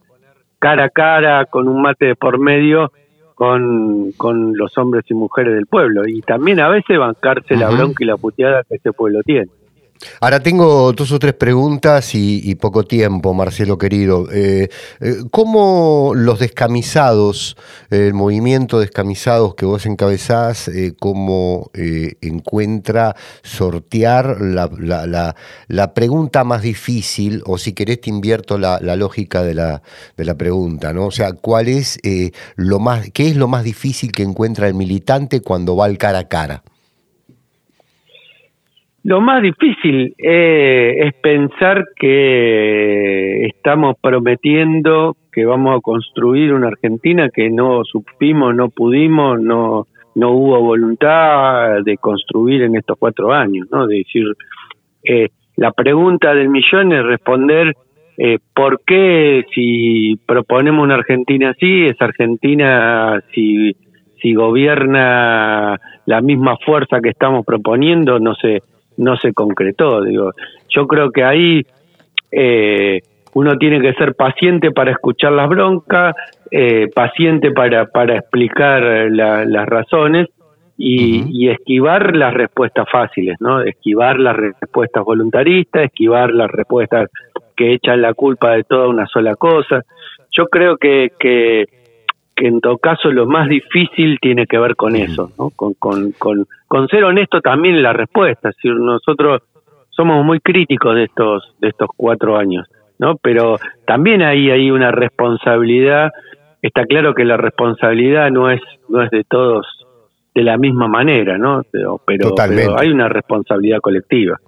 cara 0.58 0.84
a 0.84 0.90
cara 0.90 1.46
con 1.46 1.68
un 1.68 1.80
mate 1.80 2.06
de 2.06 2.16
por 2.16 2.38
medio 2.38 2.92
con, 3.34 4.12
con 4.18 4.54
los 4.54 4.76
hombres 4.76 5.04
y 5.08 5.14
mujeres 5.14 5.54
del 5.54 5.66
pueblo 5.66 6.02
y 6.06 6.20
también 6.20 6.60
a 6.60 6.68
veces 6.68 6.98
bancarse 6.98 7.56
la 7.56 7.70
bronca 7.70 8.04
y 8.04 8.06
la 8.06 8.18
puteada 8.18 8.64
que 8.68 8.76
ese 8.76 8.92
pueblo 8.92 9.22
tiene. 9.22 9.48
Ahora 10.20 10.40
tengo 10.40 10.92
dos 10.92 11.12
o 11.12 11.18
tres 11.18 11.34
preguntas 11.34 12.14
y, 12.14 12.54
poco 12.54 12.84
tiempo, 12.84 13.34
Marcelo 13.34 13.76
querido. 13.76 14.28
Eh, 14.32 14.68
eh, 15.00 15.16
¿Cómo 15.30 16.12
los 16.14 16.38
descamisados, 16.38 17.56
el 17.90 18.14
movimiento 18.14 18.80
descamisados 18.80 19.54
que 19.54 19.66
vos 19.66 19.84
encabezás, 19.86 20.68
eh, 20.68 20.94
cómo 20.98 21.70
encuentra 21.74 23.14
sortear 23.42 24.40
la, 24.40 25.94
pregunta 25.94 26.44
más 26.44 26.62
difícil, 26.62 27.42
o 27.46 27.58
si 27.58 27.72
querés 27.72 28.00
te 28.00 28.10
invierto 28.10 28.58
la, 28.58 28.78
lógica 28.96 29.42
de 29.42 29.54
la, 29.54 29.82
de 30.16 30.24
la 30.24 30.36
pregunta, 30.36 30.92
¿no? 30.92 31.06
O 31.06 31.10
sea, 31.10 31.32
¿cuál 31.32 31.68
es 31.68 31.98
lo 32.56 32.78
más, 32.78 33.10
qué 33.12 33.28
es 33.28 33.36
lo 33.36 33.48
más 33.48 33.64
difícil 33.64 34.12
que 34.12 34.22
encuentra 34.22 34.66
el 34.68 34.74
militante 34.74 35.40
cuando 35.40 35.76
va 35.76 35.84
al 35.86 35.98
cara 35.98 36.20
a 36.20 36.28
cara? 36.28 36.62
Lo 39.02 39.20
más 39.20 39.42
difícil 39.42 40.14
eh, 40.18 40.96
es 40.98 41.14
pensar 41.14 41.86
que 41.96 43.46
estamos 43.46 43.96
prometiendo 44.00 45.16
que 45.32 45.46
vamos 45.46 45.78
a 45.78 45.80
construir 45.80 46.52
una 46.52 46.68
Argentina 46.68 47.30
que 47.30 47.50
no 47.50 47.82
supimos, 47.84 48.54
no 48.54 48.68
pudimos, 48.68 49.40
no 49.40 49.86
no 50.14 50.32
hubo 50.32 50.60
voluntad 50.60 51.82
de 51.84 51.96
construir 51.96 52.62
en 52.62 52.76
estos 52.76 52.98
cuatro 52.98 53.32
años, 53.32 53.68
¿no? 53.70 53.86
De 53.86 53.98
decir, 53.98 54.24
eh, 55.04 55.28
la 55.56 55.72
pregunta 55.72 56.34
del 56.34 56.48
millón 56.48 56.92
es 56.92 57.04
responder 57.04 57.74
eh, 58.18 58.38
por 58.54 58.82
qué 58.84 59.44
si 59.54 60.18
proponemos 60.26 60.84
una 60.84 60.96
Argentina 60.96 61.50
así, 61.50 61.86
es 61.86 62.00
Argentina 62.00 63.22
si 63.32 63.76
si 64.20 64.34
gobierna 64.34 65.80
la 66.04 66.20
misma 66.20 66.58
fuerza 66.58 67.00
que 67.00 67.08
estamos 67.08 67.46
proponiendo, 67.46 68.18
no 68.18 68.34
sé, 68.34 68.62
no 69.00 69.16
se 69.16 69.32
concretó. 69.32 70.02
Digo, 70.02 70.32
yo 70.68 70.86
creo 70.86 71.10
que 71.10 71.24
ahí 71.24 71.66
eh, 72.30 73.00
uno 73.32 73.56
tiene 73.58 73.80
que 73.80 73.94
ser 73.94 74.14
paciente 74.14 74.70
para 74.70 74.92
escuchar 74.92 75.32
las 75.32 75.48
broncas, 75.48 76.14
eh, 76.50 76.88
paciente 76.94 77.50
para, 77.50 77.86
para 77.86 78.16
explicar 78.16 78.82
las 79.10 79.66
razones 79.66 80.28
y, 80.76 81.48
esquivar 81.48 82.16
las 82.16 82.32
respuestas 82.32 82.86
fáciles, 82.90 83.36
¿no? 83.40 83.60
Esquivar 83.60 84.18
las 84.18 84.36
respuestas 84.36 85.04
voluntaristas, 85.04 85.84
esquivar 85.84 86.32
las 86.32 86.50
respuestas 86.50 87.10
que 87.56 87.74
echan 87.74 88.00
la 88.00 88.14
culpa 88.14 88.52
de 88.52 88.64
toda 88.64 88.88
una 88.88 89.06
sola 89.06 89.34
cosa. 89.36 89.82
Yo 90.30 90.46
creo 90.46 90.78
que, 90.78 91.12
que 91.18 91.66
que 92.40 92.48
en 92.48 92.60
todo 92.62 92.78
caso 92.78 93.10
lo 93.10 93.26
más 93.26 93.50
difícil 93.50 94.18
tiene 94.18 94.46
que 94.46 94.58
ver 94.58 94.74
con 94.74 94.96
eso, 94.96 95.30
¿no? 95.38 95.50
con, 95.50 95.74
con, 95.74 96.12
con, 96.12 96.46
con 96.66 96.88
ser 96.88 97.04
honesto 97.04 97.42
también 97.42 97.74
en 97.74 97.82
la 97.82 97.92
respuesta. 97.92 98.48
Es 98.48 98.56
decir, 98.56 98.74
nosotros 98.76 99.42
somos 99.90 100.24
muy 100.24 100.40
críticos 100.40 100.94
de 100.94 101.04
estos, 101.04 101.54
de 101.60 101.68
estos 101.68 101.88
cuatro 101.94 102.38
años, 102.38 102.66
¿no? 102.98 103.16
Pero 103.16 103.58
también 103.86 104.22
ahí 104.22 104.50
hay 104.50 104.70
una 104.70 104.90
responsabilidad. 104.90 106.12
Está 106.62 106.86
claro 106.86 107.12
que 107.12 107.26
la 107.26 107.36
responsabilidad 107.36 108.30
no 108.30 108.50
es, 108.50 108.62
no 108.88 109.02
es 109.02 109.10
de 109.10 109.22
todos 109.24 109.66
de 110.34 110.42
la 110.42 110.56
misma 110.56 110.88
manera, 110.88 111.36
¿no? 111.36 111.62
pero, 111.70 112.00
pero 112.06 112.78
hay 112.78 112.88
una 112.88 113.08
responsabilidad 113.08 113.80
colectiva. 113.80 114.38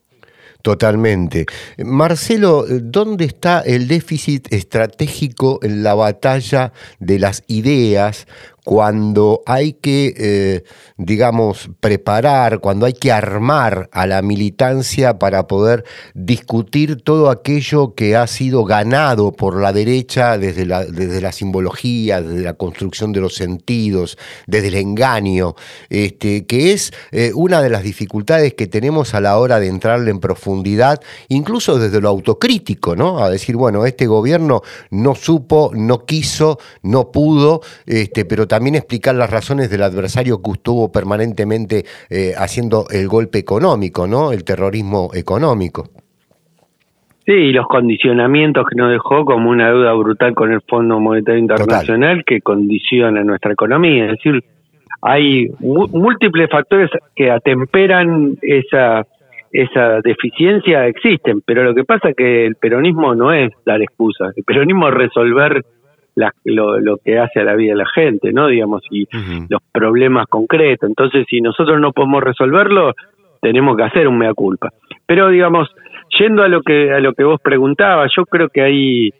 Totalmente. 0.63 1.47
Marcelo, 1.79 2.65
¿dónde 2.69 3.25
está 3.25 3.61
el 3.61 3.89
déficit 3.89 4.53
estratégico 4.53 5.59
en 5.63 5.83
la 5.83 5.95
batalla 5.95 6.73
de 7.01 7.19
las 7.19 7.43
ideas 7.49 8.29
cuando 8.65 9.43
hay 9.45 9.73
que, 9.73 10.15
eh, 10.17 10.65
digamos, 10.97 11.71
preparar, 11.81 12.61
cuando 12.61 12.87
hay 12.87 12.93
que 12.93 13.11
armar 13.11 13.89
a 13.93 14.07
la 14.07 14.23
militancia 14.23 15.19
para 15.19 15.49
poder 15.49 15.85
discutir 16.15 17.03
todo 17.03 17.31
aquello 17.31 17.95
que 17.95 18.15
ha 18.15 18.27
sido 18.29 18.65
ganado 18.65 19.33
por 19.33 19.61
la 19.61 19.73
derecha 19.73 20.39
desde 20.39 20.65
la, 20.65 20.85
desde 20.85 21.21
la 21.21 21.33
simbología, 21.33 22.23
desde 22.23 22.45
la 22.45 22.55
construcción 22.55 23.13
de 23.13 23.21
los 23.21 23.35
sentidos, 23.35 24.17
desde 24.47 24.69
el 24.69 24.77
engaño, 24.77 25.57
este, 25.91 26.47
que 26.47 26.73
es 26.73 26.93
eh, 27.11 27.33
una 27.35 27.63
de 27.63 27.71
las 27.71 27.83
dificultades 27.83 28.55
que 28.55 28.69
tenemos 28.69 29.15
a 29.15 29.21
la 29.21 29.39
hora 29.39 29.59
de 29.59 29.67
entrarle 29.67 30.11
en 30.13 30.21
profundidad, 30.21 31.01
incluso 31.29 31.79
desde 31.81 32.01
lo 32.01 32.09
autocrítico, 32.09 32.95
¿no? 32.95 33.19
A 33.25 33.29
decir, 33.31 33.57
bueno, 33.57 33.87
este 33.87 34.07
gobierno 34.07 34.63
no 34.91 35.17
supo, 35.17 35.73
no 35.75 36.05
quiso, 36.05 36.59
no 36.83 37.11
pudo, 37.11 37.61
este, 37.87 38.25
pero 38.25 38.47
también 38.53 38.75
explicar 38.75 39.15
las 39.15 39.31
razones 39.31 39.71
del 39.71 39.83
adversario 39.83 40.43
que 40.43 40.51
estuvo 40.51 40.93
permanentemente 40.93 41.85
eh, 42.11 42.33
haciendo 42.37 42.85
el 42.93 43.09
golpe 43.09 43.39
económico, 43.39 44.07
¿no? 44.07 44.31
El 44.31 44.45
terrorismo 44.45 45.09
económico. 45.15 45.85
Sí, 47.25 47.33
y 47.33 47.53
los 47.55 47.67
condicionamientos 47.67 48.67
que 48.69 48.77
nos 48.77 48.91
dejó 48.93 49.25
como 49.25 49.49
una 49.49 49.69
deuda 49.69 49.95
brutal 49.95 50.35
con 50.35 50.53
el 50.53 50.61
Fondo 50.69 51.01
Monetario 51.01 51.41
Internacional 51.41 52.25
que 52.27 52.43
condiciona 52.43 53.25
nuestra 53.25 53.53
economía. 53.53 54.05
Es 54.05 54.19
decir, 54.19 54.45
hay 55.01 55.49
múltiples 55.61 56.51
factores 56.51 56.91
que 57.17 57.31
atemperan 57.31 58.37
esa 58.43 59.07
esa 59.51 60.01
deficiencia 60.03 60.87
existen, 60.87 61.41
pero 61.47 61.63
lo 61.63 61.75
que 61.75 61.85
pasa 61.85 62.11
es 62.11 62.17
que 62.17 62.47
el 62.47 62.57
peronismo 62.57 63.15
no 63.15 63.33
es 63.33 63.51
dar 63.65 63.81
excusas, 63.81 64.37
el 64.37 64.45
peronismo 64.45 64.89
es 64.89 64.95
resolver 64.95 65.63
lo, 66.45 66.79
lo, 66.79 66.97
que 66.99 67.19
hace 67.19 67.41
a 67.41 67.45
la 67.45 67.55
vida 67.55 67.73
de 67.73 67.79
la 67.79 67.89
gente, 67.95 68.33
¿no? 68.33 68.49
Digamos, 68.49 68.83
y 68.91 69.07
los 69.49 69.63
problemas 69.73 70.27
concretos. 70.27 70.89
Entonces, 70.89 71.27
si 71.29 71.41
nosotros 71.41 71.81
no 71.81 71.93
podemos 71.93 72.23
resolverlo, 72.23 72.93
tenemos 73.41 73.77
que 73.77 73.85
hacer 73.85 74.09
un 74.09 74.19
mea 74.19 74.35
culpa. 74.35 74.71
Pero, 75.07 75.29
digamos, 75.29 75.69
yendo 76.19 76.43
a 76.43 76.49
lo 76.49 76.63
que 76.63 76.93
a 76.93 77.01
lo 77.01 77.15
que 77.15 77.25
vos 77.25 77.41
preguntabas, 77.43 78.11
yo 78.17 78.25
creo 78.25 78.49
que 78.49 78.63
hay 78.63 79.11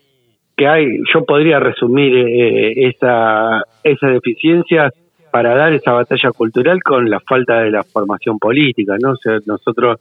que 0.57 0.67
hay, 0.67 0.87
yo 1.13 1.25
podría 1.25 1.59
resumir 1.59 2.15
eh, 2.15 2.89
esa 2.89 3.63
esa 3.83 4.07
deficiencia 4.09 4.91
para 5.31 5.55
dar 5.55 5.73
esa 5.73 5.93
batalla 5.93 6.31
cultural 6.33 6.83
con 6.83 7.09
la 7.09 7.19
falta 7.21 7.61
de 7.61 7.71
la 7.71 7.83
formación 7.83 8.39
política, 8.39 8.97
¿no? 9.01 9.13
O 9.13 9.17
sea, 9.17 9.39
nosotros 9.47 9.99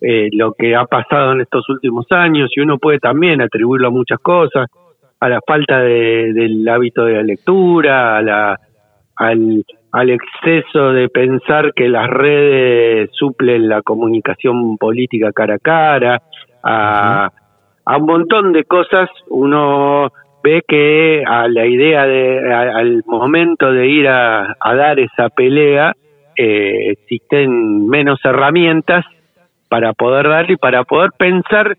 eh, 0.00 0.30
lo 0.32 0.54
que 0.54 0.74
ha 0.74 0.84
pasado 0.86 1.32
en 1.32 1.42
estos 1.42 1.68
últimos 1.68 2.06
años 2.10 2.50
y 2.56 2.60
uno 2.60 2.78
puede 2.78 2.98
también 2.98 3.42
atribuirlo 3.42 3.88
a 3.88 3.90
muchas 3.90 4.18
cosas, 4.18 4.68
a 5.22 5.28
la 5.28 5.40
falta 5.46 5.78
de, 5.78 6.32
del 6.32 6.68
hábito 6.68 7.04
de 7.04 7.14
la 7.14 7.22
lectura, 7.22 8.16
a 8.16 8.22
la, 8.22 8.60
al, 9.14 10.10
exceso 10.10 10.92
de 10.92 11.08
pensar 11.08 11.72
que 11.74 11.88
las 11.88 12.10
redes 12.10 13.08
suplen 13.12 13.68
la 13.68 13.82
comunicación 13.82 14.76
política 14.78 15.30
cara 15.32 15.54
a 15.54 15.58
cara, 15.60 16.22
a, 16.64 17.30
a 17.84 17.96
un 17.98 18.04
montón 18.04 18.52
de 18.52 18.64
cosas, 18.64 19.08
uno 19.28 20.10
ve 20.42 20.62
que 20.66 21.22
a 21.24 21.46
la 21.46 21.66
idea 21.66 22.04
de, 22.04 22.52
al 22.52 23.04
momento 23.06 23.70
de 23.70 23.86
ir 23.86 24.08
a, 24.08 24.56
a 24.58 24.74
dar 24.74 24.98
esa 24.98 25.28
pelea, 25.28 25.94
eh, 26.36 26.90
existen 26.90 27.86
menos 27.86 28.18
herramientas 28.24 29.04
para 29.68 29.92
poder 29.92 30.28
darle 30.28 30.54
y 30.54 30.56
para 30.56 30.82
poder 30.82 31.10
pensar 31.16 31.76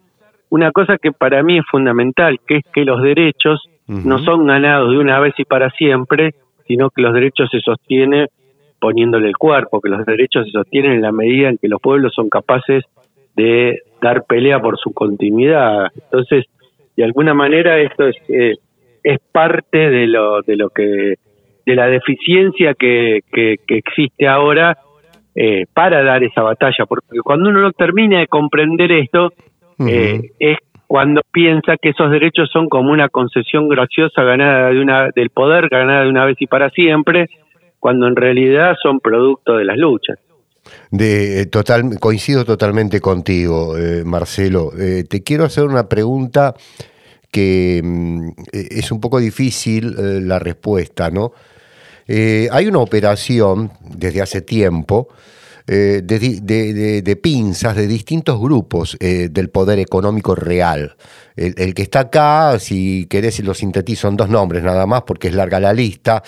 una 0.53 0.71
cosa 0.71 0.99
que 0.99 1.11
para 1.11 1.41
mí 1.41 1.57
es 1.57 1.65
fundamental, 1.65 2.39
que 2.47 2.57
es 2.57 2.63
que 2.71 2.85
los 2.85 3.01
derechos 3.01 3.59
no 3.87 4.19
son 4.19 4.45
ganados 4.45 4.91
de 4.91 4.99
una 4.99 5.19
vez 5.19 5.33
y 5.39 5.45
para 5.45 5.71
siempre, 5.71 6.35
sino 6.67 6.91
que 6.91 7.01
los 7.01 7.11
derechos 7.11 7.49
se 7.49 7.59
sostienen 7.59 8.27
poniéndole 8.79 9.29
el 9.29 9.35
cuerpo, 9.35 9.81
que 9.81 9.89
los 9.89 10.05
derechos 10.05 10.45
se 10.45 10.51
sostienen 10.51 10.91
en 10.91 11.01
la 11.01 11.11
medida 11.11 11.49
en 11.49 11.57
que 11.57 11.67
los 11.67 11.81
pueblos 11.81 12.13
son 12.13 12.29
capaces 12.29 12.83
de 13.35 13.79
dar 13.99 14.25
pelea 14.25 14.59
por 14.59 14.77
su 14.77 14.93
continuidad. 14.93 15.87
Entonces, 15.95 16.45
de 16.95 17.03
alguna 17.03 17.33
manera 17.33 17.79
esto 17.79 18.07
es, 18.07 18.15
eh, 18.29 18.53
es 19.03 19.19
parte 19.31 19.89
de 19.89 20.05
lo, 20.05 20.43
de 20.43 20.55
lo 20.55 20.69
que, 20.69 21.15
de 21.65 21.75
la 21.75 21.87
deficiencia 21.87 22.75
que, 22.75 23.21
que, 23.31 23.57
existe 23.69 24.27
ahora 24.27 24.77
eh, 25.33 25.65
para 25.73 26.03
dar 26.03 26.23
esa 26.23 26.43
batalla, 26.43 26.85
porque 26.87 27.21
cuando 27.23 27.49
uno 27.49 27.59
no 27.59 27.71
termina 27.71 28.19
de 28.19 28.27
comprender 28.27 28.91
esto, 28.91 29.33
eh, 29.79 30.31
es 30.39 30.57
cuando 30.87 31.21
piensa 31.31 31.75
que 31.81 31.89
esos 31.89 32.11
derechos 32.11 32.49
son 32.51 32.69
como 32.69 32.91
una 32.91 33.09
concesión 33.09 33.67
graciosa 33.67 34.23
ganada 34.23 34.69
de 34.69 34.79
una, 34.79 35.09
del 35.15 35.31
poder, 35.31 35.67
ganada 35.69 36.03
de 36.03 36.09
una 36.09 36.25
vez 36.25 36.37
y 36.39 36.47
para 36.47 36.69
siempre, 36.69 37.29
cuando 37.79 38.07
en 38.07 38.15
realidad 38.15 38.75
son 38.81 38.99
producto 38.99 39.57
de 39.57 39.65
las 39.65 39.77
luchas. 39.77 40.19
De, 40.91 41.41
eh, 41.41 41.45
total, 41.47 41.99
coincido 41.99 42.45
totalmente 42.45 43.01
contigo, 43.01 43.77
eh, 43.77 44.03
Marcelo. 44.05 44.71
Eh, 44.79 45.03
te 45.09 45.23
quiero 45.23 45.45
hacer 45.45 45.63
una 45.63 45.89
pregunta 45.89 46.53
que 47.31 47.81
mm, 47.83 48.29
es 48.51 48.91
un 48.91 49.01
poco 49.01 49.19
difícil 49.19 50.27
la 50.27 50.39
respuesta, 50.39 51.09
¿no? 51.09 51.31
hay 52.05 52.67
una 52.67 52.79
operación 52.79 53.71
desde 53.81 54.21
hace 54.21 54.41
tiempo 54.41 55.07
de, 55.65 57.01
de, 57.03 57.15
pinzas 57.15 57.75
de 57.75 57.87
distintos 57.87 58.39
grupos 58.39 58.97
del 58.99 59.49
poder 59.49 59.79
económico 59.79 60.35
real. 60.35 60.95
El, 61.35 61.73
que 61.73 61.81
está 61.81 62.01
acá, 62.01 62.59
si 62.59 63.07
querés 63.09 63.39
lo 63.39 63.53
sintetizo 63.53 64.07
en 64.07 64.17
dos 64.17 64.29
nombres 64.29 64.63
nada 64.63 64.85
más, 64.85 65.03
porque 65.03 65.29
es 65.29 65.33
larga 65.33 65.59
la 65.59 65.73
lista, 65.73 66.23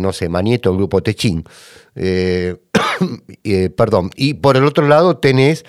no 0.00 0.12
sé, 0.12 0.28
Manieto, 0.28 0.74
grupo 0.74 1.02
Techín. 1.02 1.44
Eh, 3.44 3.70
perdón, 3.70 4.10
y 4.16 4.34
por 4.34 4.56
el 4.56 4.64
otro 4.64 4.86
lado 4.88 5.18
tenés 5.18 5.64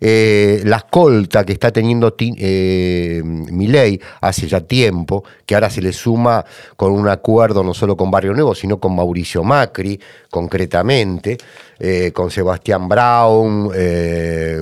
eh, 0.00 0.62
la 0.64 0.76
escolta 0.76 1.44
que 1.44 1.52
está 1.52 1.70
teniendo 1.70 2.14
eh, 2.18 3.22
Milei 3.24 4.00
hace 4.20 4.46
ya 4.46 4.60
tiempo, 4.60 5.24
que 5.44 5.54
ahora 5.54 5.70
se 5.70 5.80
le 5.80 5.92
suma 5.92 6.44
con 6.76 6.92
un 6.92 7.08
acuerdo 7.08 7.62
no 7.62 7.74
solo 7.74 7.96
con 7.96 8.10
Barrio 8.10 8.32
Nuevo, 8.34 8.54
sino 8.54 8.78
con 8.78 8.94
Mauricio 8.94 9.42
Macri, 9.42 9.98
concretamente, 10.30 11.38
eh, 11.78 12.10
con 12.12 12.30
Sebastián 12.30 12.88
Brown, 12.88 13.70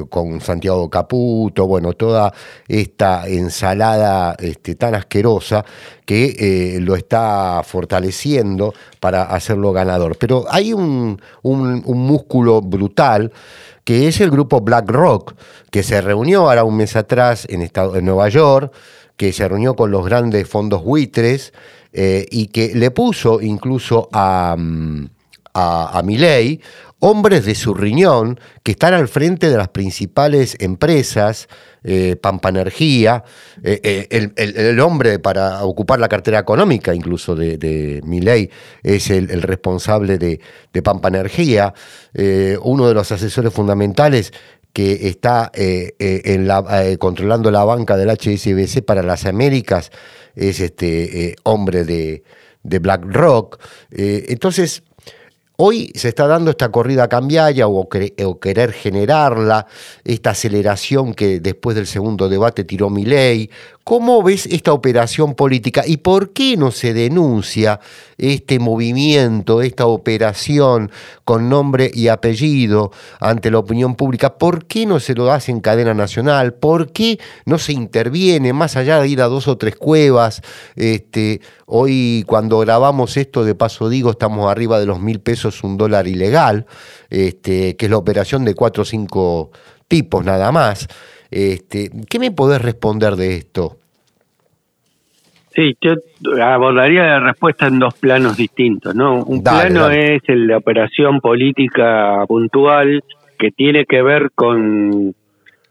con 0.08 0.40
Santiago 0.40 0.88
Caputo, 0.88 1.66
bueno, 1.66 1.92
toda 1.94 2.32
esta 2.68 3.26
ensalada 3.26 4.36
este, 4.38 4.74
tan 4.74 4.94
asquerosa 4.94 5.64
que 6.04 6.78
lo 6.80 6.96
está 6.96 7.62
fortaleciendo 7.64 8.74
para 9.00 9.24
hacerlo 9.24 9.72
ganador. 9.72 10.16
Pero 10.18 10.44
hay 10.48 10.72
un, 10.72 11.20
un 11.42 12.06
músculo 12.06 12.60
brutal 12.60 13.32
que 13.84 14.08
es 14.08 14.20
el 14.20 14.30
grupo 14.30 14.60
BlackRock, 14.60 15.34
que 15.70 15.82
se 15.82 16.00
reunió 16.00 16.48
ahora 16.48 16.64
un 16.64 16.76
mes 16.76 16.96
atrás 16.96 17.46
en, 17.48 17.62
en 17.62 18.04
Nueva 18.04 18.28
York, 18.28 18.72
que 19.16 19.32
se 19.32 19.46
reunió 19.46 19.76
con 19.76 19.90
los 19.90 20.04
grandes 20.04 20.48
fondos 20.48 20.82
buitres 20.82 21.52
eh, 21.92 22.26
y 22.30 22.48
que 22.48 22.74
le 22.74 22.90
puso 22.90 23.40
incluso 23.40 24.08
a, 24.12 24.56
mm, 24.58 25.06
a, 25.54 26.02
hombres 27.06 27.44
de 27.44 27.54
su 27.54 27.74
riñón 27.74 28.40
que 28.62 28.72
están 28.72 28.94
al 28.94 29.08
frente 29.08 29.50
de 29.50 29.58
las 29.58 29.68
principales 29.68 30.56
empresas, 30.58 31.48
eh, 31.82 32.16
Pampa 32.16 32.48
Energía, 32.48 33.24
eh, 33.62 34.08
eh, 34.10 34.30
el, 34.36 34.80
hombre 34.80 35.18
para 35.18 35.64
ocupar 35.64 36.00
la 36.00 36.08
cartera 36.08 36.38
económica 36.38 36.94
incluso 36.94 37.36
de, 37.36 37.58
de 37.58 38.00
Miley 38.04 38.48
es 38.82 39.10
el, 39.10 39.28
responsable 39.42 40.16
de, 40.16 40.40
Pampa 40.82 41.08
Energía, 41.08 41.74
uno 42.62 42.88
de 42.88 42.94
los 42.94 43.12
asesores 43.12 43.52
fundamentales 43.52 44.32
que 44.72 45.06
está 45.08 45.52
en 45.54 46.48
la, 46.48 46.96
controlando 46.98 47.50
la 47.50 47.64
banca 47.64 47.98
del 47.98 48.08
HSBC 48.08 48.82
para 48.82 49.02
las 49.02 49.26
Américas 49.26 49.90
es 50.34 50.58
este 50.58 51.36
hombre 51.42 51.84
de, 51.84 52.24
de 52.62 52.78
BlackRock. 52.78 53.60
entonces, 53.90 54.82
Hoy 55.56 55.92
se 55.94 56.08
está 56.08 56.26
dando 56.26 56.50
esta 56.50 56.70
corrida 56.70 57.08
cambiaria 57.08 57.68
o, 57.68 57.80
o, 57.80 58.40
querer 58.40 58.72
generarla, 58.72 59.66
esta 60.02 60.30
aceleración 60.30 61.14
que 61.14 61.38
después 61.38 61.76
del 61.76 61.86
segundo 61.86 62.28
debate 62.28 62.64
tiró 62.64 62.90
mi 62.90 63.04
ley, 63.04 63.50
¿Cómo 63.84 64.22
ves 64.22 64.46
esta 64.46 64.72
operación 64.72 65.34
política 65.34 65.84
y 65.86 65.98
por 65.98 66.32
qué 66.32 66.56
no 66.56 66.70
se 66.70 66.94
denuncia 66.94 67.80
este 68.18 68.58
movimiento, 68.58 69.62
esta 69.62 69.86
operación 69.86 70.90
con 71.24 71.48
nombre 71.48 71.90
y 71.92 72.08
apellido 72.08 72.92
ante 73.20 73.50
la 73.50 73.58
opinión 73.58 73.94
pública? 73.94 74.38
¿Por 74.38 74.66
qué 74.66 74.86
no 74.86 75.00
se 75.00 75.14
lo 75.14 75.32
hace 75.32 75.52
en 75.52 75.60
cadena 75.60 75.94
nacional? 75.94 76.54
¿Por 76.54 76.92
qué 76.92 77.18
no 77.44 77.58
se 77.58 77.72
interviene 77.72 78.52
más 78.52 78.76
allá 78.76 79.00
de 79.00 79.08
ir 79.08 79.22
a 79.22 79.26
dos 79.26 79.48
o 79.48 79.56
tres 79.56 79.76
cuevas? 79.76 80.42
Este, 80.76 81.40
hoy 81.66 82.24
cuando 82.26 82.58
grabamos 82.58 83.16
esto, 83.16 83.44
de 83.44 83.54
paso 83.54 83.88
digo, 83.88 84.10
estamos 84.10 84.50
arriba 84.50 84.78
de 84.78 84.86
los 84.86 85.00
mil 85.00 85.20
pesos 85.20 85.62
un 85.64 85.76
dólar 85.76 86.06
ilegal, 86.06 86.66
este, 87.10 87.76
que 87.76 87.86
es 87.86 87.90
la 87.90 87.98
operación 87.98 88.44
de 88.44 88.54
cuatro 88.54 88.82
o 88.82 88.86
cinco 88.86 89.50
tipos 89.88 90.24
nada 90.24 90.52
más. 90.52 90.88
Este, 91.30 91.90
¿Qué 92.08 92.18
me 92.18 92.30
podés 92.30 92.62
responder 92.62 93.16
de 93.16 93.36
esto? 93.36 93.78
Sí, 95.54 95.76
yo 95.80 95.94
abordaría 96.42 97.04
la 97.04 97.20
respuesta 97.20 97.68
en 97.68 97.78
dos 97.78 97.94
planos 97.94 98.36
distintos, 98.36 98.94
¿no? 98.94 99.22
Un 99.22 99.42
plano 99.42 99.88
es 99.88 100.22
de 100.26 100.54
operación 100.54 101.20
política 101.20 102.24
puntual 102.26 103.04
que 103.38 103.52
tiene 103.52 103.84
que 103.84 104.02
ver 104.02 104.32
con, 104.34 105.14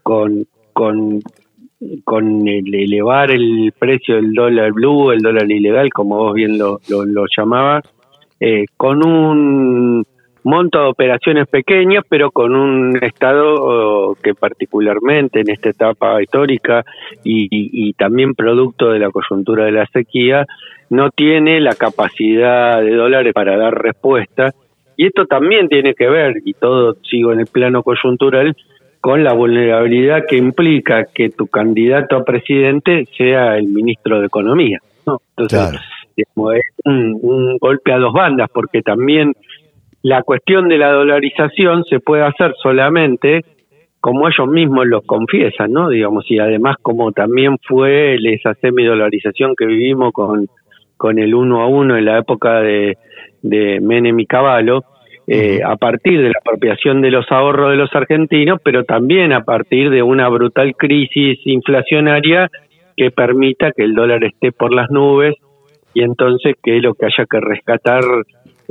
con, 0.02 0.46
con, 0.72 1.20
con 2.02 2.48
el 2.48 2.74
elevar 2.74 3.30
el 3.30 3.74
precio 3.78 4.14
del 4.16 4.32
dólar 4.32 4.72
blue, 4.72 5.10
el 5.10 5.20
dólar 5.20 5.50
ilegal, 5.50 5.90
como 5.90 6.16
vos 6.16 6.34
bien 6.34 6.56
lo, 6.56 6.80
lo, 6.88 7.26
llamabas, 7.36 7.84
eh, 8.40 8.64
con 8.78 9.04
un 9.06 10.06
monto 10.44 10.78
de 10.78 10.88
operaciones 10.90 11.48
pequeñas, 11.48 12.04
pero 12.08 12.30
con 12.30 12.54
un 12.54 13.02
Estado 13.02 13.54
oh, 13.54 14.14
que 14.22 14.34
particularmente 14.34 15.40
en 15.40 15.50
esta 15.50 15.70
etapa 15.70 16.22
histórica 16.22 16.84
y, 17.24 17.92
también 17.94 18.34
producto 18.34 18.90
de 18.90 18.98
la 18.98 19.10
coyuntura 19.10 19.64
de 19.64 19.72
la 19.72 19.86
sequía, 19.86 20.46
no 20.90 21.10
tiene 21.10 21.60
la 21.60 21.74
capacidad 21.74 22.80
de 22.80 22.94
dólares 22.94 23.32
para 23.32 23.56
dar 23.56 23.74
respuesta. 23.74 24.52
Y 24.96 25.06
esto 25.06 25.26
también 25.26 25.68
tiene 25.68 25.94
que 25.94 26.08
ver, 26.08 26.36
y 26.44 26.52
todo 26.52 26.94
sigo 27.02 27.32
en 27.32 27.40
el 27.40 27.46
plano 27.46 27.82
coyuntural, 27.82 28.54
con 29.00 29.24
la 29.24 29.32
vulnerabilidad 29.32 30.24
que 30.28 30.36
implica 30.36 31.06
que 31.06 31.30
tu 31.30 31.46
candidato 31.46 32.16
a 32.16 32.24
presidente 32.24 33.06
sea 33.16 33.56
el 33.56 33.68
ministro 33.68 34.20
de 34.20 34.26
Economía. 34.26 34.80
Entonces, 35.36 35.80
es 36.16 36.26
un, 36.34 37.18
un 37.22 37.58
golpe 37.58 37.92
a 37.92 37.98
dos 37.98 38.12
bandas, 38.12 38.48
porque 38.52 38.82
también 38.82 39.34
la 40.04 40.22
cuestión 40.22 40.68
de 40.68 40.76
la 40.76 40.92
dolarización 40.92 41.82
se 41.84 41.98
puede 41.98 42.24
hacer 42.24 42.54
solamente 42.62 43.42
como 44.00 44.28
ellos 44.28 44.46
mismos 44.48 44.86
lo 44.86 45.00
confiesan, 45.00 45.72
¿no? 45.72 45.88
Digamos, 45.88 46.30
y 46.30 46.38
además 46.38 46.76
como 46.82 47.10
también 47.12 47.56
fue 47.66 48.16
esa 48.16 48.52
semidolarización 48.56 49.54
que 49.56 49.64
vivimos 49.64 50.12
con, 50.12 50.46
con 50.98 51.18
el 51.18 51.34
uno 51.34 51.62
a 51.62 51.68
uno 51.68 51.96
en 51.96 52.04
la 52.04 52.18
época 52.18 52.60
de, 52.60 52.98
de 53.40 53.80
Menem 53.80 54.20
y 54.20 54.26
Caballo, 54.26 54.84
eh, 55.26 55.60
a 55.64 55.76
partir 55.76 56.20
de 56.20 56.28
la 56.28 56.38
apropiación 56.38 57.00
de 57.00 57.10
los 57.10 57.24
ahorros 57.32 57.70
de 57.70 57.76
los 57.76 57.94
argentinos, 57.94 58.60
pero 58.62 58.84
también 58.84 59.32
a 59.32 59.42
partir 59.42 59.88
de 59.88 60.02
una 60.02 60.28
brutal 60.28 60.74
crisis 60.76 61.38
inflacionaria 61.46 62.50
que 62.94 63.10
permita 63.10 63.72
que 63.72 63.84
el 63.84 63.94
dólar 63.94 64.22
esté 64.22 64.52
por 64.52 64.74
las 64.74 64.90
nubes 64.90 65.34
y 65.94 66.02
entonces 66.02 66.56
que 66.62 66.78
lo 66.82 66.92
que 66.92 67.06
haya 67.06 67.24
que 67.24 67.40
rescatar 67.40 68.02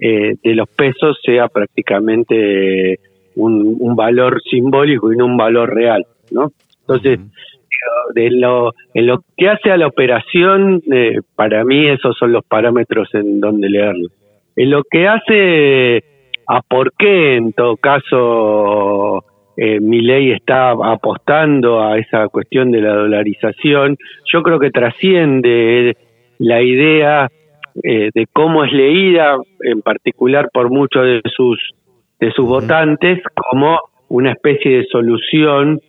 eh, 0.06 0.36
de 0.44 0.54
los 0.54 0.68
pesos 0.68 1.18
sea 1.24 1.48
prácticamente 1.48 3.00
un, 3.38 3.96
valor 3.96 4.42
simbólico 4.44 5.14
y 5.14 5.16
no 5.16 5.26
un 5.26 5.38
valor 5.38 5.74
real, 5.74 6.06
¿no? 6.30 6.52
Entonces, 6.82 7.20
de 8.14 8.30
lo, 8.32 8.74
en 8.94 9.08
lo 9.08 9.24
que 9.38 9.48
hace 9.48 9.72
a 9.72 9.78
la 9.78 9.88
operación, 9.88 10.82
eh, 10.92 11.22
para 11.38 11.64
mí 11.64 11.88
esos 11.88 12.18
son 12.18 12.34
los 12.34 12.44
parámetros 12.44 13.16
en 13.16 13.40
donde 13.40 13.70
leerlo. 13.70 14.10
En 14.58 14.72
lo 14.72 14.84
que 14.84 15.08
hace 15.08 16.04
a 16.48 16.62
por 16.62 16.92
qué, 16.98 17.38
en 17.38 17.54
todo 17.54 17.78
caso, 17.78 19.24
eh, 19.56 19.80
mi 19.80 20.02
ley 20.02 20.32
está 20.32 20.72
apostando 20.72 21.82
a 21.82 21.98
esa 21.98 22.28
cuestión 22.28 22.72
de 22.72 22.82
la 22.82 22.94
dolarización, 22.94 23.96
yo 24.34 24.44
creo 24.44 24.60
que 24.60 24.70
trasciende 24.70 25.96
la 26.40 26.62
idea 26.62 27.32
eh, 27.82 28.12
de 28.14 28.28
cómo 28.32 28.64
es 28.64 28.72
leída, 28.72 29.38
en 29.62 29.82
particular 29.82 30.50
por 30.54 30.70
muchos 30.70 31.04
de 31.04 31.22
sus 31.36 31.58
de 32.20 32.32
sus 32.32 32.46
votantes, 32.46 33.22
como 33.36 33.80
una 34.08 34.32
especie 34.32 34.78
de 34.78 34.86
solución 34.86 35.80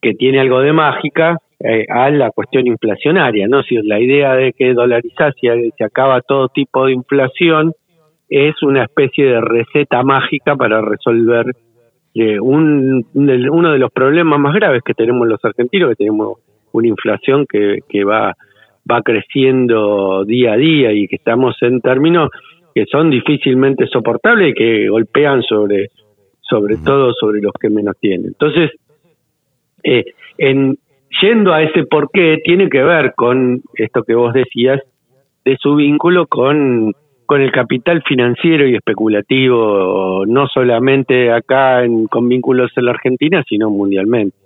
que 0.00 0.14
tiene 0.14 0.40
algo 0.40 0.60
de 0.60 0.72
mágica 0.72 1.36
eh, 1.60 1.84
a 1.88 2.10
la 2.10 2.30
cuestión 2.30 2.66
inflacionaria, 2.66 3.46
¿no? 3.46 3.62
Si 3.62 3.76
la 3.82 4.00
idea 4.00 4.34
de 4.34 4.52
que 4.52 4.72
dolarizar 4.72 5.34
se 5.38 5.84
acaba 5.84 6.20
todo 6.20 6.48
tipo 6.48 6.86
de 6.86 6.92
inflación 6.92 7.72
es 8.28 8.54
una 8.62 8.84
especie 8.84 9.26
de 9.26 9.40
receta 9.40 10.02
mágica 10.02 10.56
para 10.56 10.80
resolver 10.80 11.46
eh, 12.14 12.40
un, 12.40 13.06
uno 13.14 13.72
de 13.72 13.78
los 13.78 13.92
problemas 13.92 14.40
más 14.40 14.54
graves 14.54 14.82
que 14.82 14.94
tenemos 14.94 15.28
los 15.28 15.44
argentinos, 15.44 15.90
que 15.90 15.96
tenemos 15.96 16.38
una 16.72 16.88
inflación 16.88 17.46
que, 17.46 17.78
que 17.88 18.04
va, 18.04 18.34
va 18.90 19.02
creciendo 19.02 20.24
día 20.24 20.54
a 20.54 20.56
día 20.56 20.92
y 20.92 21.06
que 21.08 21.16
estamos 21.16 21.56
en 21.62 21.80
términos 21.80 22.30
que 22.74 22.86
son 22.86 23.10
difícilmente 23.10 23.86
soportables 23.86 24.50
y 24.50 24.54
que 24.54 24.88
golpean 24.88 25.42
sobre, 25.42 25.88
sobre 26.40 26.76
todo 26.78 27.12
sobre 27.12 27.40
los 27.40 27.52
que 27.60 27.68
menos 27.68 27.96
tienen. 28.00 28.28
Entonces, 28.28 28.70
eh, 29.82 30.04
en, 30.38 30.78
yendo 31.20 31.52
a 31.52 31.62
ese 31.62 31.84
porqué, 31.84 32.40
tiene 32.44 32.68
que 32.70 32.82
ver 32.82 33.12
con 33.14 33.60
esto 33.74 34.02
que 34.02 34.14
vos 34.14 34.32
decías, 34.32 34.80
de 35.44 35.56
su 35.60 35.74
vínculo 35.74 36.26
con 36.26 36.94
con 37.32 37.40
el 37.40 37.50
capital 37.50 38.02
financiero 38.02 38.68
y 38.68 38.74
especulativo, 38.74 40.26
no 40.26 40.48
solamente 40.48 41.32
acá 41.32 41.82
en, 41.82 42.06
con 42.06 42.28
vínculos 42.28 42.70
en 42.76 42.84
la 42.84 42.90
Argentina, 42.90 43.42
sino 43.48 43.70
mundialmente. 43.70 44.36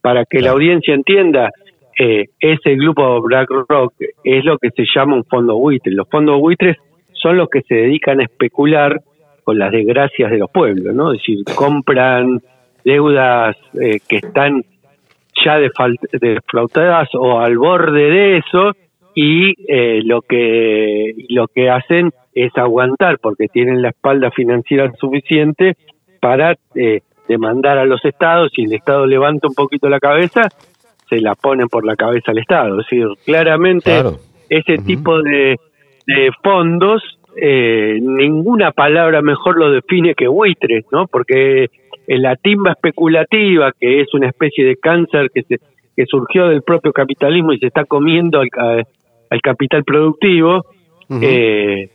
Para 0.00 0.24
que 0.24 0.40
la 0.40 0.52
audiencia 0.52 0.94
entienda, 0.94 1.50
eh, 1.98 2.26
ese 2.40 2.74
grupo 2.76 3.20
BlackRock 3.22 3.94
es 4.24 4.44
lo 4.44 4.58
que 4.58 4.70
se 4.70 4.84
llama 4.94 5.16
un 5.16 5.24
fondo 5.24 5.56
buitre. 5.56 5.92
Los 5.92 6.08
fondos 6.08 6.38
buitres 6.40 6.76
son 7.12 7.36
los 7.36 7.48
que 7.48 7.62
se 7.62 7.74
dedican 7.74 8.20
a 8.20 8.24
especular 8.24 9.00
con 9.44 9.58
las 9.58 9.72
desgracias 9.72 10.30
de 10.30 10.38
los 10.38 10.50
pueblos, 10.50 10.94
¿no? 10.94 11.12
Es 11.12 11.18
decir, 11.18 11.44
compran 11.54 12.40
deudas 12.84 13.56
eh, 13.80 14.00
que 14.08 14.16
están 14.16 14.64
ya 15.44 15.58
deflautadas 15.58 17.08
o 17.14 17.40
al 17.40 17.58
borde 17.58 18.10
de 18.10 18.36
eso 18.38 18.72
y 19.14 19.54
eh, 19.68 20.00
lo 20.04 20.22
que 20.22 21.14
lo 21.28 21.48
que 21.48 21.70
hacen 21.70 22.10
es 22.34 22.56
aguantar 22.56 23.18
porque 23.18 23.48
tienen 23.48 23.82
la 23.82 23.90
espalda 23.90 24.30
financiera 24.30 24.90
suficiente 24.98 25.74
para 26.20 26.56
eh, 26.74 27.00
demandar 27.28 27.78
a 27.78 27.84
los 27.84 28.04
estados 28.04 28.52
y 28.56 28.64
el 28.64 28.74
estado 28.74 29.06
levanta 29.06 29.48
un 29.48 29.54
poquito 29.54 29.88
la 29.88 30.00
cabeza 30.00 30.42
se 31.12 31.20
la 31.20 31.34
ponen 31.34 31.68
por 31.68 31.84
la 31.84 31.94
cabeza 31.94 32.30
al 32.30 32.38
estado. 32.38 32.80
Es 32.80 32.86
decir 32.88 33.06
claramente 33.26 34.02
ese 34.48 34.78
tipo 34.78 35.22
de, 35.22 35.58
de 36.06 36.30
fondos 36.42 37.02
eh, 37.36 37.98
ninguna 38.00 38.72
palabra 38.72 39.20
mejor 39.20 39.58
lo 39.58 39.70
define 39.70 40.14
que 40.14 40.28
buitres 40.28 40.84
no 40.90 41.06
porque 41.06 41.70
en 42.06 42.22
la 42.22 42.36
timba 42.36 42.72
especulativa 42.72 43.72
que 43.78 44.00
es 44.02 44.12
una 44.12 44.28
especie 44.28 44.66
de 44.66 44.76
cáncer 44.76 45.30
que 45.32 45.42
se 45.44 45.58
que 45.96 46.06
surgió 46.06 46.48
del 46.48 46.62
propio 46.62 46.92
capitalismo 46.92 47.52
y 47.52 47.58
se 47.58 47.66
está 47.66 47.84
comiendo 47.84 48.40
al, 48.40 48.86
al 49.30 49.40
capital 49.42 49.84
productivo 49.84 50.64
eh, 51.20 51.90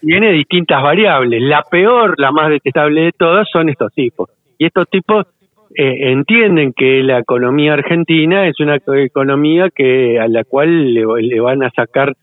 tiene 0.00 0.32
distintas 0.32 0.82
variables. 0.82 1.42
La 1.42 1.62
peor, 1.62 2.14
la 2.18 2.30
más 2.30 2.50
detestable 2.50 3.02
de 3.02 3.12
todas, 3.12 3.48
son 3.50 3.68
estos 3.68 3.92
tipos. 3.94 4.30
Y 4.58 4.66
estos 4.66 4.88
tipos 4.88 5.26
eh, 5.74 6.12
entienden 6.12 6.72
que 6.72 7.02
la 7.02 7.18
economía 7.18 7.74
argentina 7.74 8.48
es 8.48 8.58
una 8.58 8.76
economía 8.76 9.68
que 9.68 10.18
a 10.18 10.26
la 10.26 10.44
cual 10.44 10.94
le, 10.94 11.40
van 11.40 11.62
a 11.62 11.70
sacar 11.70 12.14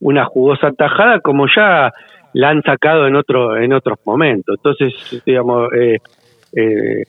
una 0.00 0.24
jugosa 0.24 0.70
tajada, 0.72 1.20
como 1.20 1.46
ya 1.54 1.92
la 2.34 2.50
han 2.50 2.62
sacado 2.62 3.06
en 3.06 3.16
otro 3.16 3.56
en 3.56 3.72
otros 3.72 3.98
momentos. 4.04 4.56
Entonces, 4.58 5.22
digamos, 5.26 5.72
eh, 5.72 5.98
eh, 6.54 7.04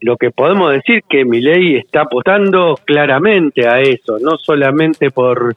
lo 0.00 0.16
que 0.16 0.30
podemos 0.30 0.72
decir 0.72 1.02
que 1.08 1.24
mi 1.24 1.40
ley 1.40 1.76
está 1.76 2.02
apostando 2.02 2.74
claramente 2.84 3.66
a 3.66 3.80
eso, 3.80 4.18
no 4.20 4.36
solamente 4.36 5.10
por 5.10 5.54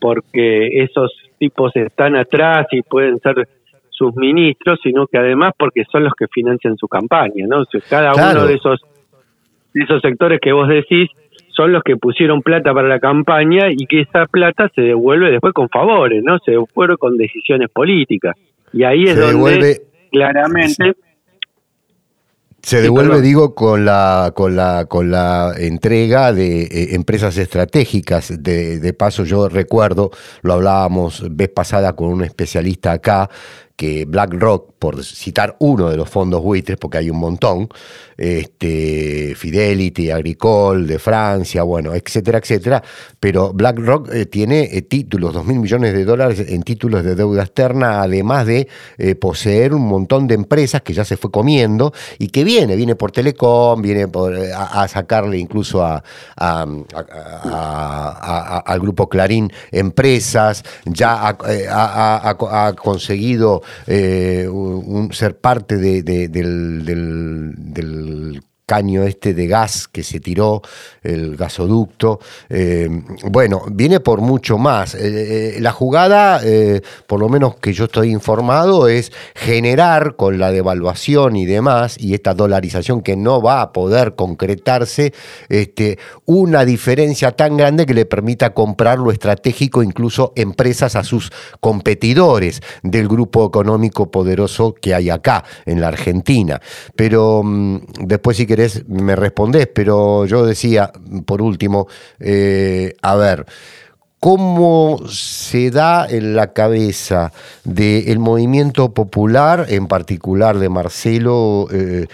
porque 0.00 0.82
esos 0.82 1.12
tipos 1.38 1.74
están 1.74 2.14
atrás 2.14 2.68
y 2.70 2.82
pueden 2.82 3.18
ser 3.18 3.48
sus 3.90 4.14
ministros, 4.14 4.78
sino 4.80 5.08
que 5.08 5.18
además 5.18 5.54
porque 5.58 5.84
son 5.90 6.04
los 6.04 6.12
que 6.14 6.28
financian 6.28 6.76
su 6.76 6.86
campaña, 6.86 7.46
¿no? 7.48 7.64
cada 7.88 8.14
uno 8.14 8.46
de 8.46 8.54
esos 8.54 8.80
esos 9.74 10.00
sectores 10.02 10.40
que 10.40 10.52
vos 10.52 10.68
decís 10.68 11.08
son 11.50 11.72
los 11.72 11.82
que 11.82 11.96
pusieron 11.96 12.42
plata 12.42 12.72
para 12.72 12.88
la 12.88 13.00
campaña 13.00 13.70
y 13.70 13.86
que 13.86 14.02
esa 14.02 14.26
plata 14.26 14.70
se 14.74 14.82
devuelve 14.82 15.30
después 15.30 15.52
con 15.52 15.68
favores, 15.68 16.22
¿no? 16.22 16.38
Se 16.38 16.52
devuelve 16.52 16.96
con 16.96 17.16
decisiones 17.16 17.68
políticas. 17.70 18.36
Y 18.72 18.84
ahí 18.84 19.04
es 19.04 19.18
donde 19.18 19.82
claramente 20.12 20.94
se 22.62 22.82
devuelve, 22.82 23.22
digo, 23.22 23.54
con 23.54 23.84
la, 23.84 24.32
con 24.34 24.56
la, 24.56 24.86
con 24.86 25.10
la 25.10 25.54
entrega 25.56 26.32
de 26.32 26.64
eh, 26.64 26.94
empresas 26.94 27.38
estratégicas. 27.38 28.42
De, 28.42 28.78
de, 28.78 28.92
paso, 28.92 29.24
yo 29.24 29.48
recuerdo, 29.48 30.10
lo 30.42 30.54
hablábamos 30.54 31.24
vez 31.34 31.48
pasada 31.48 31.94
con 31.94 32.08
un 32.08 32.24
especialista 32.24 32.92
acá, 32.92 33.30
que 33.78 34.06
BlackRock, 34.06 34.72
por 34.76 35.04
citar 35.04 35.54
uno 35.60 35.88
de 35.88 35.96
los 35.96 36.10
fondos 36.10 36.42
buitres, 36.42 36.76
porque 36.76 36.98
hay 36.98 37.10
un 37.10 37.18
montón, 37.18 37.68
este, 38.16 39.36
Fidelity, 39.36 40.10
Agricole, 40.10 40.84
de 40.84 40.98
Francia, 40.98 41.62
bueno, 41.62 41.94
etcétera, 41.94 42.38
etcétera, 42.38 42.82
pero 43.20 43.52
BlackRock 43.52 44.12
eh, 44.12 44.26
tiene 44.26 44.62
eh, 44.64 44.82
títulos, 44.82 45.32
dos 45.32 45.46
mil 45.46 45.60
millones 45.60 45.94
de 45.94 46.04
dólares 46.04 46.44
en 46.48 46.64
títulos 46.64 47.04
de 47.04 47.14
deuda 47.14 47.44
externa, 47.44 48.02
además 48.02 48.46
de 48.46 48.66
eh, 48.98 49.14
poseer 49.14 49.72
un 49.72 49.86
montón 49.86 50.26
de 50.26 50.34
empresas 50.34 50.82
que 50.82 50.92
ya 50.92 51.04
se 51.04 51.16
fue 51.16 51.30
comiendo 51.30 51.92
y 52.18 52.30
que 52.30 52.42
viene, 52.42 52.74
viene 52.74 52.96
por 52.96 53.12
Telecom, 53.12 53.80
viene 53.80 54.08
a, 54.56 54.88
sacarle 54.88 55.38
incluso 55.38 55.84
a, 55.84 56.02
al 58.66 58.80
grupo 58.80 59.08
Clarín 59.08 59.52
empresas, 59.70 60.64
ya 60.84 61.28
ha 61.28 62.74
conseguido 62.74 63.62
eh, 63.86 64.48
un, 64.48 65.12
ser 65.12 65.38
parte 65.38 65.76
de, 65.76 66.02
del, 66.02 66.84
del, 66.84 68.42
caño 68.68 69.04
este 69.04 69.32
de 69.32 69.46
gas 69.46 69.88
que 69.88 70.02
se 70.02 70.20
tiró, 70.20 70.60
el 71.02 71.36
gasoducto. 71.36 72.20
Eh, 72.50 72.86
bueno, 73.24 73.62
viene 73.72 73.98
por 74.00 74.20
mucho 74.20 74.58
más. 74.58 74.94
Eh, 74.94 75.56
eh, 75.56 75.60
la 75.60 75.72
jugada, 75.72 76.42
por 77.06 77.18
lo 77.18 77.30
menos 77.30 77.56
que 77.56 77.72
yo 77.72 77.84
estoy 77.84 78.10
informado, 78.10 78.86
es 78.86 79.10
generar 79.34 80.16
con 80.16 80.38
la 80.38 80.52
devaluación 80.52 81.36
y 81.36 81.46
demás, 81.46 81.96
y 81.98 82.12
esta 82.12 82.34
dolarización 82.34 83.00
que 83.00 83.16
no 83.16 83.40
va 83.40 83.62
a 83.62 83.72
poder 83.72 84.14
concretarse, 84.14 85.14
este, 85.48 85.98
una 86.26 86.66
diferencia 86.66 87.32
tan 87.32 87.56
grande 87.56 87.86
que 87.86 87.94
le 87.94 88.04
permita 88.04 88.52
comprar 88.52 88.98
lo 88.98 89.10
estratégico, 89.12 89.82
incluso 89.82 90.34
empresas 90.36 90.94
a 90.94 91.04
sus 91.04 91.32
competidores 91.60 92.60
del 92.82 93.08
grupo 93.08 93.46
económico 93.46 94.10
poderoso 94.10 94.74
que 94.74 94.94
hay 94.94 95.08
acá, 95.08 95.42
en 95.64 95.80
la 95.80 95.88
Argentina. 95.88 96.60
Pero 96.94 97.42
mm, 97.42 97.78
después, 98.00 98.36
si 98.36 98.46
me 98.88 99.16
respondés, 99.16 99.68
pero 99.68 100.26
yo 100.26 100.44
decía, 100.44 100.90
por 101.26 101.42
último, 101.42 101.86
eh, 102.18 102.94
a 103.02 103.16
ver, 103.16 103.46
¿Cómo 104.20 104.98
se 105.06 105.70
da 105.70 106.04
en 106.08 106.34
la 106.34 106.52
cabeza 106.52 107.30
del 107.62 108.18
movimiento 108.18 108.92
popular, 108.92 109.66
en 109.68 109.86
particular 109.86 110.58
de 110.58 110.68
Marcelo 110.68 111.68
eh, 111.72 112.06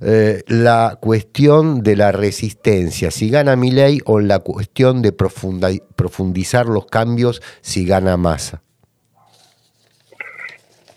eh, 0.00 0.42
la 0.46 0.96
cuestión 1.00 1.82
de 1.82 1.96
la 1.96 2.12
resistencia? 2.12 3.10
Si 3.10 3.28
gana 3.28 3.56
ley 3.56 3.98
o 4.04 4.20
la 4.20 4.38
cuestión 4.38 5.02
de 5.02 5.10
profundizar 5.10 6.66
los 6.66 6.86
cambios 6.86 7.42
si 7.60 7.84
gana 7.86 8.16
Massa. 8.16 8.62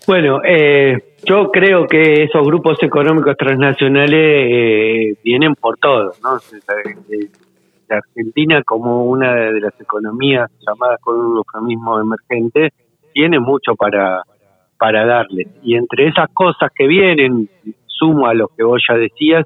Bueno, 0.06 0.38
eh, 0.48 1.16
yo 1.24 1.50
creo 1.50 1.86
que 1.86 2.24
esos 2.24 2.44
grupos 2.46 2.82
económicos 2.82 3.36
transnacionales 3.36 4.12
eh, 4.14 5.14
vienen 5.24 5.54
por 5.54 5.76
todo, 5.78 6.12
¿no? 6.22 6.38
La 7.88 7.96
Argentina 7.96 8.62
como 8.64 9.04
una 9.04 9.34
de 9.34 9.60
las 9.60 9.80
economías 9.80 10.50
llamadas 10.66 11.00
con 11.00 11.18
un 11.18 11.36
eufemismo 11.38 11.98
emergente 12.00 12.72
tiene 13.12 13.40
mucho 13.40 13.74
para 13.74 14.22
para 14.78 15.04
darle 15.06 15.48
y 15.62 15.74
entre 15.74 16.06
esas 16.06 16.28
cosas 16.32 16.70
que 16.72 16.86
vienen 16.86 17.48
sumo 17.86 18.26
a 18.26 18.34
lo 18.34 18.48
que 18.48 18.62
vos 18.62 18.80
ya 18.88 18.94
decías 18.94 19.44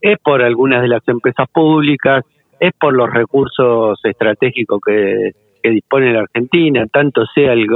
es 0.00 0.18
por 0.20 0.40
algunas 0.40 0.80
de 0.80 0.88
las 0.88 1.06
empresas 1.06 1.48
públicas 1.52 2.24
es 2.58 2.72
por 2.80 2.94
los 2.94 3.10
recursos 3.12 4.00
estratégicos 4.04 4.80
que, 4.86 5.32
dispone 5.62 6.14
la 6.14 6.20
Argentina 6.20 6.86
tanto 6.86 7.26
sea 7.34 7.52
el 7.52 7.66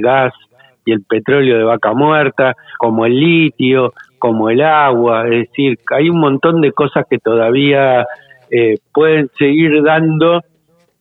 gas 0.00 0.32
y 0.84 0.92
el 0.92 1.02
petróleo 1.04 1.58
de 1.58 1.64
vaca 1.64 1.92
muerta, 1.92 2.54
como 2.78 3.06
el 3.06 3.18
litio, 3.18 3.92
como 4.18 4.50
el 4.50 4.62
agua, 4.62 5.24
es 5.24 5.48
decir, 5.48 5.78
hay 5.90 6.08
un 6.08 6.20
montón 6.20 6.60
de 6.60 6.72
cosas 6.72 7.06
que 7.08 7.18
todavía 7.18 8.06
eh, 8.50 8.76
pueden 8.92 9.28
seguir 9.38 9.82
dando 9.82 10.42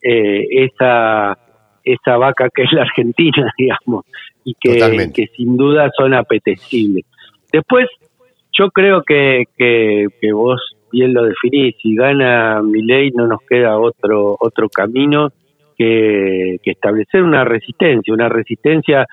eh, 0.01 0.45
esa 0.49 1.37
esa 1.83 2.17
vaca 2.17 2.49
que 2.53 2.63
es 2.63 2.71
la 2.73 2.83
Argentina, 2.83 3.51
digamos, 3.57 4.05
y 4.43 4.53
que, 4.59 5.11
que 5.13 5.27
sin 5.35 5.57
duda 5.57 5.89
son 5.97 6.13
apetecibles. 6.13 7.05
Después, 7.51 7.87
yo 8.57 8.69
creo 8.69 9.03
que, 9.03 9.45
que, 9.57 10.07
que 10.19 10.33
vos 10.33 10.61
bien 10.91 11.13
lo 11.13 11.23
definís, 11.23 11.75
si 11.81 11.95
gana 11.95 12.61
mi 12.61 12.81
ley 12.81 13.11
no 13.11 13.27
nos 13.27 13.39
queda 13.47 13.79
otro, 13.79 14.35
otro 14.39 14.67
camino 14.69 15.29
que, 15.77 16.57
que 16.61 16.71
establecer 16.71 17.23
una 17.23 17.45
resistencia, 17.45 18.13
una 18.13 18.29
resistencia 18.29 19.07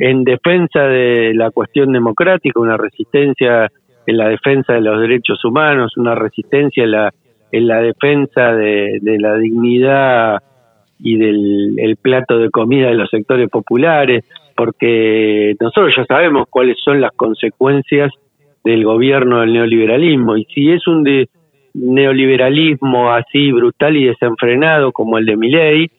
en 0.00 0.24
defensa 0.24 0.84
de 0.84 1.34
la 1.34 1.50
cuestión 1.50 1.92
democrática, 1.92 2.58
una 2.58 2.78
resistencia 2.78 3.70
en 4.06 4.16
la 4.16 4.28
defensa 4.28 4.72
de 4.72 4.80
los 4.80 4.98
derechos 4.98 5.44
humanos, 5.44 5.96
una 5.98 6.14
resistencia 6.14 6.84
en 6.84 6.90
la, 6.92 7.12
en 7.52 7.68
la 7.68 7.82
defensa 7.82 8.54
de, 8.54 8.98
la 9.02 9.36
dignidad 9.36 10.38
y 10.98 11.16
del 11.16 11.74
el 11.78 11.96
plato 11.96 12.38
de 12.38 12.48
comida 12.48 12.88
de 12.88 12.94
los 12.94 13.10
sectores 13.10 13.50
populares, 13.50 14.24
porque 14.56 15.54
nosotros 15.60 15.92
ya 15.94 16.06
sabemos 16.06 16.46
cuáles 16.48 16.78
son 16.82 17.02
las 17.02 17.12
consecuencias 17.12 18.10
del 18.64 18.84
gobierno 18.84 19.40
del 19.40 19.52
neoliberalismo. 19.52 20.38
Y 20.38 20.44
si 20.46 20.72
es 20.72 20.86
un 20.86 21.06
neoliberalismo 21.74 23.12
así 23.12 23.52
brutal 23.52 23.96
y 23.98 24.06
desenfrenado 24.06 24.92
como 24.92 25.18
el 25.18 25.26
de 25.26 25.36
Milei, 25.36 25.90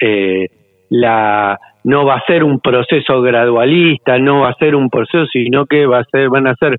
eh, 0.00 0.46
la 0.90 1.58
no 1.84 2.04
va 2.04 2.16
a 2.16 2.24
ser 2.26 2.44
un 2.44 2.60
proceso 2.60 3.22
gradualista, 3.22 4.18
no 4.18 4.40
va 4.40 4.50
a 4.50 4.54
ser 4.54 4.74
un 4.74 4.90
proceso, 4.90 5.26
sino 5.32 5.66
que 5.66 5.86
va 5.86 6.00
a 6.00 6.04
ser, 6.04 6.28
van 6.28 6.46
a 6.46 6.54
ser 6.54 6.78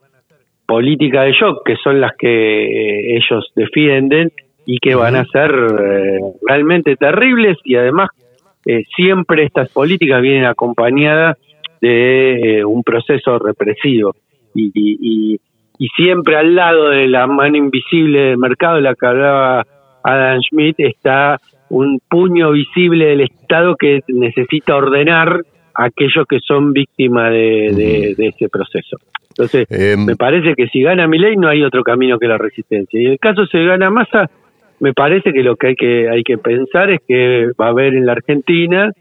políticas 0.68 1.26
de 1.26 1.32
shock, 1.32 1.66
que 1.66 1.76
son 1.78 2.00
las 2.00 2.12
que 2.16 2.28
eh, 2.28 3.18
ellos 3.18 3.52
defienden 3.56 4.32
y 4.66 4.78
que 4.78 4.94
van 4.94 5.16
a 5.16 5.26
ser 5.26 5.52
eh, 5.52 6.20
realmente 6.48 6.96
terribles 6.96 7.58
y 7.64 7.76
además 7.76 8.10
eh, 8.68 8.84
siempre 8.96 9.46
estas 9.46 9.70
políticas 9.70 10.22
vienen 10.22 10.46
acompañadas 10.46 11.38
de 11.82 12.64
un 12.66 12.84
proceso 12.84 13.40
represivo. 13.40 14.14
Y, 14.54 14.72
y, 14.76 15.40
siempre 15.96 16.36
al 16.36 16.56
lado 16.56 16.90
de 16.90 17.08
la 17.08 17.26
mano 17.26 17.56
invisible 17.56 18.20
del 18.20 18.38
mercado, 18.38 18.82
la 18.82 18.96
que 18.96 19.08
hablaba 19.08 19.66
Adam 20.04 20.40
Schmidt, 20.42 20.76
está 20.80 21.40
un 21.70 22.00
puño 22.10 22.52
visible 22.52 23.06
del 23.06 23.22
Estado 23.22 23.76
que 23.76 24.02
necesita 24.08 24.76
ordenar 24.76 25.42
a 25.76 25.86
aquellos 25.86 26.26
que 26.28 26.40
son 26.40 26.74
víctimas 26.74 27.32
de, 27.32 28.16
ese 28.18 28.50
proceso. 28.50 28.98
Entonces, 29.30 29.68
em, 29.70 30.06
me 30.06 30.16
parece 30.16 30.56
que 30.56 30.68
si 30.68 30.82
gana 30.82 31.08
mi 31.08 31.18
ley 31.18 31.38
no 31.38 31.48
hay 31.48 31.64
otro 31.64 31.84
camino 31.84 32.18
que 32.20 32.28
la 32.28 32.38
resistencia. 32.38 33.00
Y 33.00 33.06
en 33.06 33.12
el 33.14 33.20
caso 33.20 33.46
se 33.46 33.64
gana 33.64 33.90
Massa, 33.90 34.30
me 34.80 34.94
parece 34.94 35.32
que 35.32 35.44
lo 35.44 35.56
que 35.56 35.68
hay 35.68 35.76
que 35.76 36.10
hay 36.10 36.24
que 36.24 36.38
pensar 36.38 36.90
es 36.90 37.00
que 37.08 37.48
va 37.60 37.68
a 37.68 37.70
haber 37.70 37.94
en 37.96 38.06
la 38.06 38.14
Argentina 38.14 38.92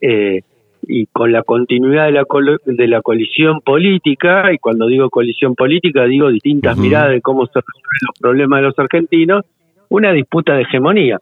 eh, 0.00 0.40
y 0.82 1.06
con 1.06 1.30
la 1.30 1.42
continuidad 1.42 2.06
de 2.06 2.12
la, 2.12 2.24
de 2.64 2.88
la 2.88 3.02
colisión 3.02 3.60
política, 3.60 4.52
y 4.52 4.58
cuando 4.58 4.86
digo 4.86 5.08
colisión 5.10 5.54
política 5.54 6.04
digo 6.04 6.30
distintas 6.30 6.76
miradas 6.76 7.10
de 7.10 7.20
cómo 7.20 7.46
se 7.46 7.60
resuelven 7.60 8.06
los 8.06 8.18
problemas 8.18 8.60
de 8.60 8.66
los 8.66 8.78
argentinos, 8.78 9.44
una 9.88 10.12
disputa 10.12 10.54
de 10.54 10.62
hegemonía, 10.62 11.18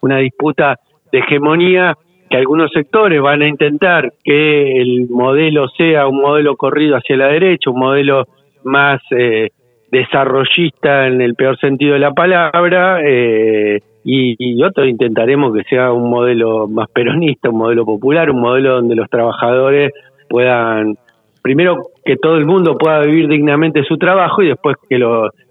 una 0.00 0.18
disputa 0.18 0.78
de 1.12 1.18
hegemonía 1.18 1.96
que 2.28 2.36
algunos 2.36 2.70
sectores 2.72 3.20
van 3.20 3.42
a 3.42 3.48
intentar 3.48 4.12
que 4.22 4.80
el 4.80 5.08
modelo 5.10 5.68
sea 5.68 6.06
un 6.06 6.20
modelo 6.20 6.56
corrido 6.56 6.96
hacia 6.96 7.16
la 7.16 7.26
derecha, 7.26 7.70
un 7.70 7.80
modelo 7.80 8.24
más 8.62 9.00
eh, 9.10 9.50
desarrollista 9.90 11.08
en 11.08 11.20
el 11.20 11.34
peor 11.34 11.58
sentido 11.58 11.94
de 11.94 11.98
la 11.98 12.12
palabra, 12.12 13.00
eh, 13.04 13.80
y, 14.04 14.62
otros 14.62 14.88
intentaremos 14.88 15.52
que 15.54 15.64
sea 15.64 15.92
un 15.92 16.08
modelo 16.08 16.68
más 16.68 16.88
peronista, 16.90 17.50
un 17.50 17.58
modelo 17.58 17.84
popular, 17.84 18.30
un 18.30 18.40
modelo 18.40 18.76
donde 18.76 18.94
los 18.94 19.08
trabajadores 19.10 19.92
puedan, 20.28 20.96
primero 21.42 21.76
que 22.04 22.16
todo 22.16 22.36
el 22.36 22.46
mundo 22.46 22.78
pueda 22.78 23.00
vivir 23.02 23.28
dignamente 23.28 23.82
su 23.84 23.98
trabajo 23.98 24.42
y 24.42 24.48
después 24.48 24.76
que, 24.88 24.98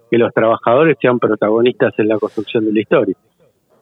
que 0.09 0.17
los 0.17 0.33
trabajadores 0.33 0.97
sean 0.99 1.19
protagonistas 1.19 1.93
en 1.99 2.07
la 2.07 2.17
construcción 2.17 2.65
de 2.65 2.73
la 2.73 2.79
historia. 2.79 3.15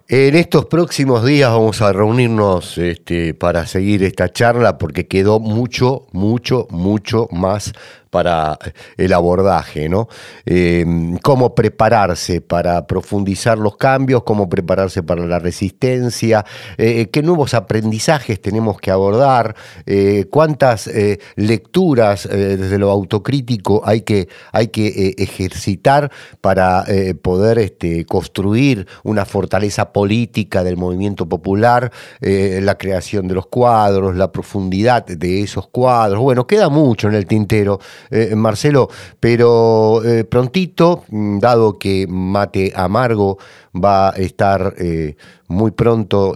En 0.10 0.36
estos 0.36 0.68
próximos 0.68 1.26
días 1.26 1.52
vamos 1.52 1.82
a 1.82 1.92
reunirnos 1.92 2.78
este, 2.78 3.34
para 3.34 3.68
seguir 3.68 4.04
esta 4.04 4.32
charla 4.32 4.78
porque 4.78 5.06
quedó 5.06 5.42
mucho, 5.42 6.08
mucho, 6.14 6.66
mucho 6.70 7.28
más 7.30 7.74
para 8.10 8.58
el 8.98 9.14
abordaje, 9.14 9.90
¿no? 9.90 10.08
Em, 10.46 11.18
cómo 11.18 11.56
prepararse 11.56 12.42
para 12.42 12.88
profundizar 12.88 13.58
los 13.58 13.78
cambios, 13.78 14.24
cómo 14.24 14.50
prepararse 14.50 15.04
para 15.04 15.26
la 15.26 15.40
resistencia, 15.40 16.46
eh, 16.78 17.08
qué 17.12 17.22
nuevos 17.22 17.54
aprendizajes 17.54 18.42
tenemos 18.42 18.80
que 18.80 18.92
abordar, 18.92 19.56
eh, 19.86 20.26
cuántas 20.30 20.88
eh, 20.88 21.20
lecturas 21.36 22.28
desde 22.28 22.78
lo 22.78 22.90
autocrítico 22.90 23.82
hay 23.86 24.02
que, 24.02 24.28
hay 24.52 24.68
que 24.68 25.16
ejercitar 25.18 26.12
para 26.42 26.86
poder 27.22 27.60
este, 27.60 28.06
construir 28.06 28.88
una 29.04 29.26
fortaleza 29.26 29.92
política 29.92 30.64
del 30.64 30.78
movimiento 30.78 31.28
popular, 31.28 31.92
la 32.22 32.78
creación 32.78 33.28
de 33.28 33.36
los 33.36 33.48
cuadros, 33.48 34.16
la 34.16 34.32
profundidad 34.32 35.06
de 35.06 35.42
esos 35.42 35.68
cuadros. 35.68 36.22
Bueno, 36.22 36.48
queda 36.48 36.70
mucho 36.70 37.08
en 37.08 37.16
el 37.16 37.26
tintero. 37.26 37.80
Eh, 38.10 38.36
Marcelo, 38.36 38.88
pero 39.20 40.02
eh, 40.04 40.24
prontito, 40.24 41.04
mm, 41.10 41.40
dado 41.40 41.78
que 41.78 42.06
Mate 42.08 42.72
Amargo 42.76 43.38
va 43.76 44.10
a 44.10 44.14
estar 44.14 44.74
eh, 44.80 45.16
muy 45.48 45.72
pronto 45.72 46.36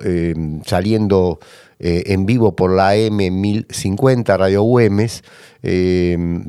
saliendo 0.64 1.40
en 1.80 2.26
vivo 2.28 2.56
por 2.56 2.76
la 2.76 2.96
M1050 2.96 4.38
Radio 4.38 4.62
Güemes, 4.62 5.24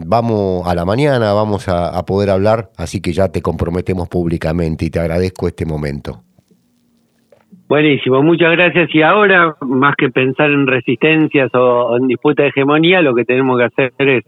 vamos 0.07 0.69
a 0.69 0.75
la 0.75 0.85
mañana, 0.85 1.33
vamos 1.33 1.69
a, 1.69 2.05
poder 2.05 2.31
hablar, 2.31 2.69
así 2.77 3.01
que 3.01 3.13
ya 3.13 3.29
te 3.29 3.41
comprometemos 3.41 4.09
públicamente 4.09 4.85
y 4.85 4.91
te 4.91 5.01
agradezco 5.01 5.49
este 5.49 5.65
momento. 5.65 6.23
Buenísimo, 7.69 8.23
muchas 8.23 8.53
gracias. 8.53 8.95
Y 8.95 9.01
ahora, 9.01 9.57
más 9.63 9.95
que 9.97 10.11
pensar 10.11 10.51
en 10.51 10.67
resistencias 10.67 11.51
o 11.55 11.97
en 11.97 12.07
disputa 12.07 12.43
de 12.43 12.51
hegemonía, 12.51 13.01
lo 13.01 13.15
que 13.15 13.25
tenemos 13.25 13.59
que 13.59 13.65
hacer 13.65 13.93
es 13.99 14.25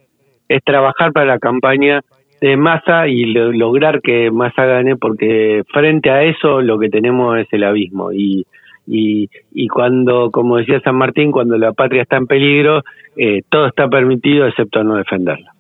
es 0.49 0.63
trabajar 0.65 1.13
para 1.13 1.27
la 1.27 1.39
campaña 1.39 2.03
de 2.41 2.57
Massa 2.57 3.09
y 3.09 3.25
lograr 3.27 4.01
que 4.01 4.31
Massa 4.31 4.65
gane, 4.65 4.97
porque 4.97 5.63
frente 5.73 6.11
a 6.11 6.23
eso 6.25 6.61
lo 6.61 6.79
que 6.79 6.89
tenemos 6.89 7.39
es 7.39 7.47
el 7.53 7.65
abismo. 7.65 8.13
Y, 8.13 8.47
y, 8.87 9.31
y 9.53 9.69
cuando, 9.69 10.31
como 10.31 10.59
decía 10.59 10.81
San 10.81 10.97
Martín, 10.97 11.33
cuando 11.33 11.57
la 11.57 11.73
patria 11.73 12.03
está 12.03 12.17
en 12.17 12.27
peligro, 12.27 12.83
eh, 13.17 13.43
todo 13.49 13.67
está 13.67 13.89
permitido 13.89 14.47
excepto 14.47 14.85
no 14.85 14.97
defenderla. 14.97 15.55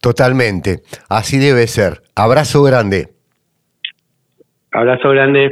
Totalmente, 0.00 0.80
así 1.08 1.38
debe 1.38 1.66
ser. 1.66 2.02
Abrazo 2.14 2.62
grande. 2.62 3.08
Abrazo 4.72 5.10
grande. 5.10 5.50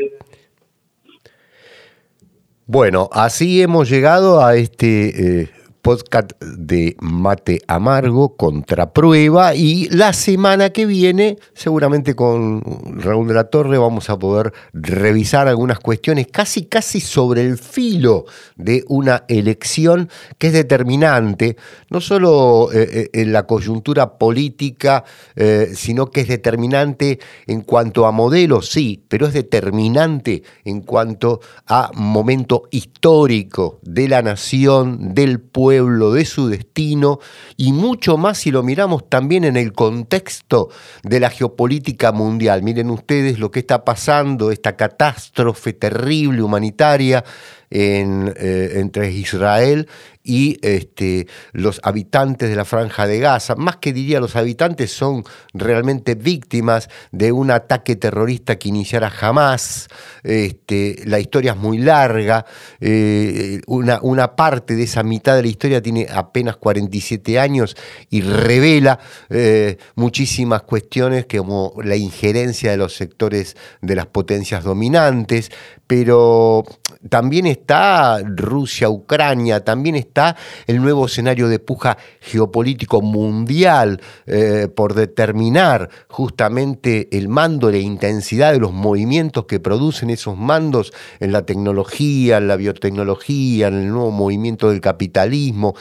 Bueno, 2.66 3.09
así 3.12 3.62
hemos 3.62 3.88
llegado 3.88 4.45
a 4.45 4.57
este 4.57 5.42
eh, 5.42 5.49
podcast 5.87 6.33
de 6.40 6.96
Mate 6.99 7.61
Amargo, 7.68 8.35
contra 8.37 8.92
prueba 8.92 9.55
y 9.55 9.88
la 9.90 10.12
semana 10.14 10.70
que 10.70 10.85
viene, 10.85 11.38
seguramente 11.55 12.16
con 12.16 12.61
Raúl 12.99 13.29
de 13.29 13.35
la 13.35 13.44
Torre, 13.44 13.79
vamos 13.79 14.11
a 14.11 14.18
poder 14.18 14.53
revisar 14.72 15.46
algunas 15.46 15.79
cuestiones 15.79 16.27
casi, 16.27 16.64
casi 16.64 17.01
sobre 17.01 17.42
el 17.42 17.57
filo 17.57 18.25
de 18.57 18.83
una 18.88 19.27
elección 19.29 20.11
que 20.38 20.49
es 20.49 20.55
determinante, 20.55 21.57
no 21.88 22.01
solo 22.01 22.72
eh, 22.72 22.88
eh, 22.90 23.11
en 23.12 23.33
la 23.33 23.46
coyuntura 23.46 24.18
política, 24.18 25.05
eh, 25.37 25.70
sino 25.72 26.07
que 26.07 26.22
es 26.22 26.27
determinante 26.27 27.20
en 27.47 27.61
cuanto 27.61 28.07
a 28.07 28.11
modelos, 28.11 28.70
sí, 28.70 29.05
pero 29.07 29.28
es 29.28 29.34
determinante 29.34 30.43
en 30.64 30.80
cuanto 30.80 31.39
a 31.64 31.93
momento 31.95 32.64
histórico 32.72 33.78
de 33.82 34.09
la 34.09 34.22
nación, 34.22 35.14
del 35.14 35.39
pueblo, 35.39 35.76
de 35.85 36.24
su 36.24 36.49
destino 36.49 37.18
y 37.57 37.72
mucho 37.72 38.16
más 38.16 38.39
si 38.39 38.51
lo 38.51 38.62
miramos 38.62 39.09
también 39.09 39.45
en 39.45 39.57
el 39.57 39.72
contexto 39.72 40.70
de 41.03 41.20
la 41.20 41.31
geopolítica 41.31 42.12
mundial. 42.12 42.62
Miren 42.62 42.91
ustedes 42.91 43.39
lo 43.39 43.51
que 43.51 43.61
está 43.61 43.85
pasando, 43.85 44.51
esta 44.51 44.77
catástrofe 44.77 45.72
terrible 45.72 46.43
humanitaria 46.43 47.24
eh, 47.71 48.73
entre 48.77 49.11
Israel 49.11 49.89
y 50.27 50.59
este, 50.62 51.29
los 51.53 51.81
habitantes 51.85 52.51
de 52.51 52.57
la 52.57 52.64
franja 52.64 53.07
de 53.07 53.21
Gaza, 53.21 53.55
más 53.55 53.77
que 53.77 53.93
diría 53.93 54.19
los 54.19 54.35
habitantes, 54.35 54.91
son 54.91 55.23
realmente 55.55 56.17
víctimas 56.17 56.89
de 57.12 57.31
un 57.31 57.53
ataque 57.53 57.95
terrorista 57.95 58.59
que 58.59 58.69
iniciara 58.69 59.09
jamás. 59.09 59.87
Este, 60.25 61.01
la 61.05 61.21
historia 61.21 61.53
es 61.53 61.57
muy 61.57 61.79
larga, 61.79 62.45
eh, 62.81 63.61
una, 63.69 64.35
parte 64.35 64.75
de 64.75 64.83
esa 64.83 65.05
mitad 65.05 65.37
de 65.37 65.43
la 65.43 65.49
historia 65.49 65.81
tiene 65.81 66.09
apenas 66.12 66.57
47 66.57 67.39
años 67.39 67.77
y 68.11 68.23
revela 68.23 68.99
eh, 69.31 69.79
muchísimas 69.95 70.62
cuestiones 70.62 71.27
como 71.27 71.75
la 71.85 71.95
injerencia 71.95 72.73
de 72.73 72.77
los 72.77 72.97
sectores 72.97 73.57
de 73.81 73.95
las 73.95 74.07
potencias 74.07 74.64
dominantes, 74.64 75.53
pero 75.87 76.64
también 77.09 77.47
está 77.57 78.18
Rusia, 78.24 78.88
Ucrania, 78.88 79.64
también 79.64 79.96
está 79.96 80.36
el 80.66 80.80
nuevo 80.80 81.07
escenario 81.07 81.48
de 81.48 81.59
puja 81.59 81.96
geopolítico 82.20 83.02
mundial 83.02 84.00
eh, 84.26 84.68
por 84.74 84.94
determinar 84.94 85.90
justamente 86.09 87.09
el 87.16 87.28
mando, 87.28 87.70
la 87.70 87.78
intensidad 87.78 88.52
de 88.52 88.61
los 88.61 88.72
movimientos 88.72 89.46
que 89.46 89.61
producen 89.61 90.11
esos 90.11 90.36
mandos 90.36 90.92
en 91.20 91.32
la 91.32 91.42
tecnología, 91.42 92.38
en 92.38 92.48
la 92.48 92.57
biotecnología, 92.57 93.68
en 93.68 93.74
el 93.74 93.88
nuevo 93.88 94.11
movimiento 94.11 94.70
del 94.70 94.80
capitalismo. 94.80 95.74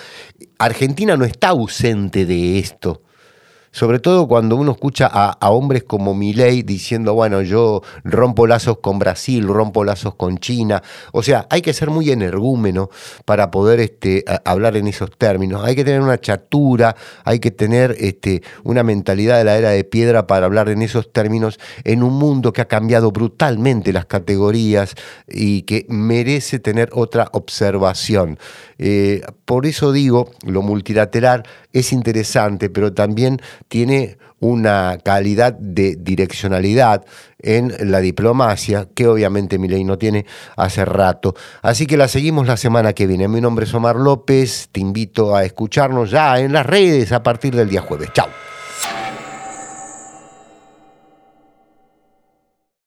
Argentina 0.57 1.15
no 1.17 1.25
está 1.25 1.49
ausente 1.49 2.25
de 2.25 2.59
esto 2.59 3.04
sobre 3.75 3.99
todo 3.99 4.25
cuando 4.25 4.55
uno 4.55 4.71
escucha 4.71 5.09
a, 5.11 5.49
hombres 5.49 5.83
como 5.83 6.15
Milei 6.15 6.63
diciendo, 6.63 7.13
bueno, 7.13 7.41
yo 7.41 7.81
rompo 8.05 8.47
lazos 8.47 8.77
con 8.77 8.99
Brasil, 8.99 9.45
rompo 9.45 9.83
lazos 9.83 10.15
con 10.15 10.37
China. 10.37 10.81
O 11.11 11.21
sea, 11.21 11.45
hay 11.49 11.61
que 11.61 11.73
ser 11.73 11.89
muy 11.89 12.09
energúmeno 12.09 12.89
para 13.25 13.51
poder 13.51 13.81
este, 13.81 14.23
hablar 14.45 14.77
en 14.77 14.87
esos 14.87 15.11
términos. 15.17 15.61
Hay 15.65 15.75
que 15.75 15.83
tener 15.83 15.99
una 15.99 16.17
chatura, 16.17 16.95
hay 17.25 17.39
que 17.39 17.51
tener 17.51 17.97
este, 17.99 18.43
una 18.63 18.81
mentalidad 18.81 19.39
de 19.39 19.43
la 19.43 19.57
era 19.57 19.71
de 19.71 19.83
piedra 19.83 20.25
para 20.25 20.45
hablar 20.45 20.69
en 20.69 20.81
esos 20.81 21.11
términos 21.11 21.59
en 21.83 22.01
un 22.01 22.13
mundo 22.13 22.53
que 22.53 22.61
ha 22.61 22.69
cambiado 22.69 23.11
brutalmente 23.11 23.91
las 23.91 24.05
categorías 24.05 24.95
y 25.27 25.63
que 25.63 25.85
merece 25.89 26.59
tener 26.59 26.91
otra 26.93 27.27
observación. 27.33 28.39
Eh, 28.77 29.21
por 29.43 29.65
eso 29.65 29.91
digo, 29.91 30.31
lo 30.45 30.61
multilateral 30.61 31.43
es 31.75 31.91
interesante, 31.91 32.69
pero 32.69 32.93
también 32.93 33.41
tiene 33.67 34.17
una 34.39 34.97
calidad 35.03 35.53
de 35.53 35.97
direccionalidad 35.99 37.05
en 37.39 37.73
la 37.91 37.99
diplomacia 37.99 38.87
que 38.95 39.07
obviamente 39.07 39.59
mi 39.59 39.67
ley 39.67 39.83
no 39.83 39.97
tiene 39.97 40.25
hace 40.55 40.85
rato. 40.85 41.35
Así 41.61 41.85
que 41.85 41.97
la 41.97 42.07
seguimos 42.07 42.47
la 42.47 42.55
semana 42.55 42.93
que 42.93 43.07
viene. 43.07 43.27
Mi 43.27 43.41
nombre 43.41 43.65
es 43.65 43.73
Omar 43.73 43.97
López, 43.97 44.69
te 44.71 44.79
invito 44.79 45.35
a 45.35 45.43
escucharnos 45.43 46.11
ya 46.11 46.39
en 46.39 46.53
las 46.53 46.65
redes 46.65 47.11
a 47.11 47.21
partir 47.21 47.53
del 47.53 47.69
día 47.69 47.81
jueves. 47.81 48.09
Chao. 48.13 48.54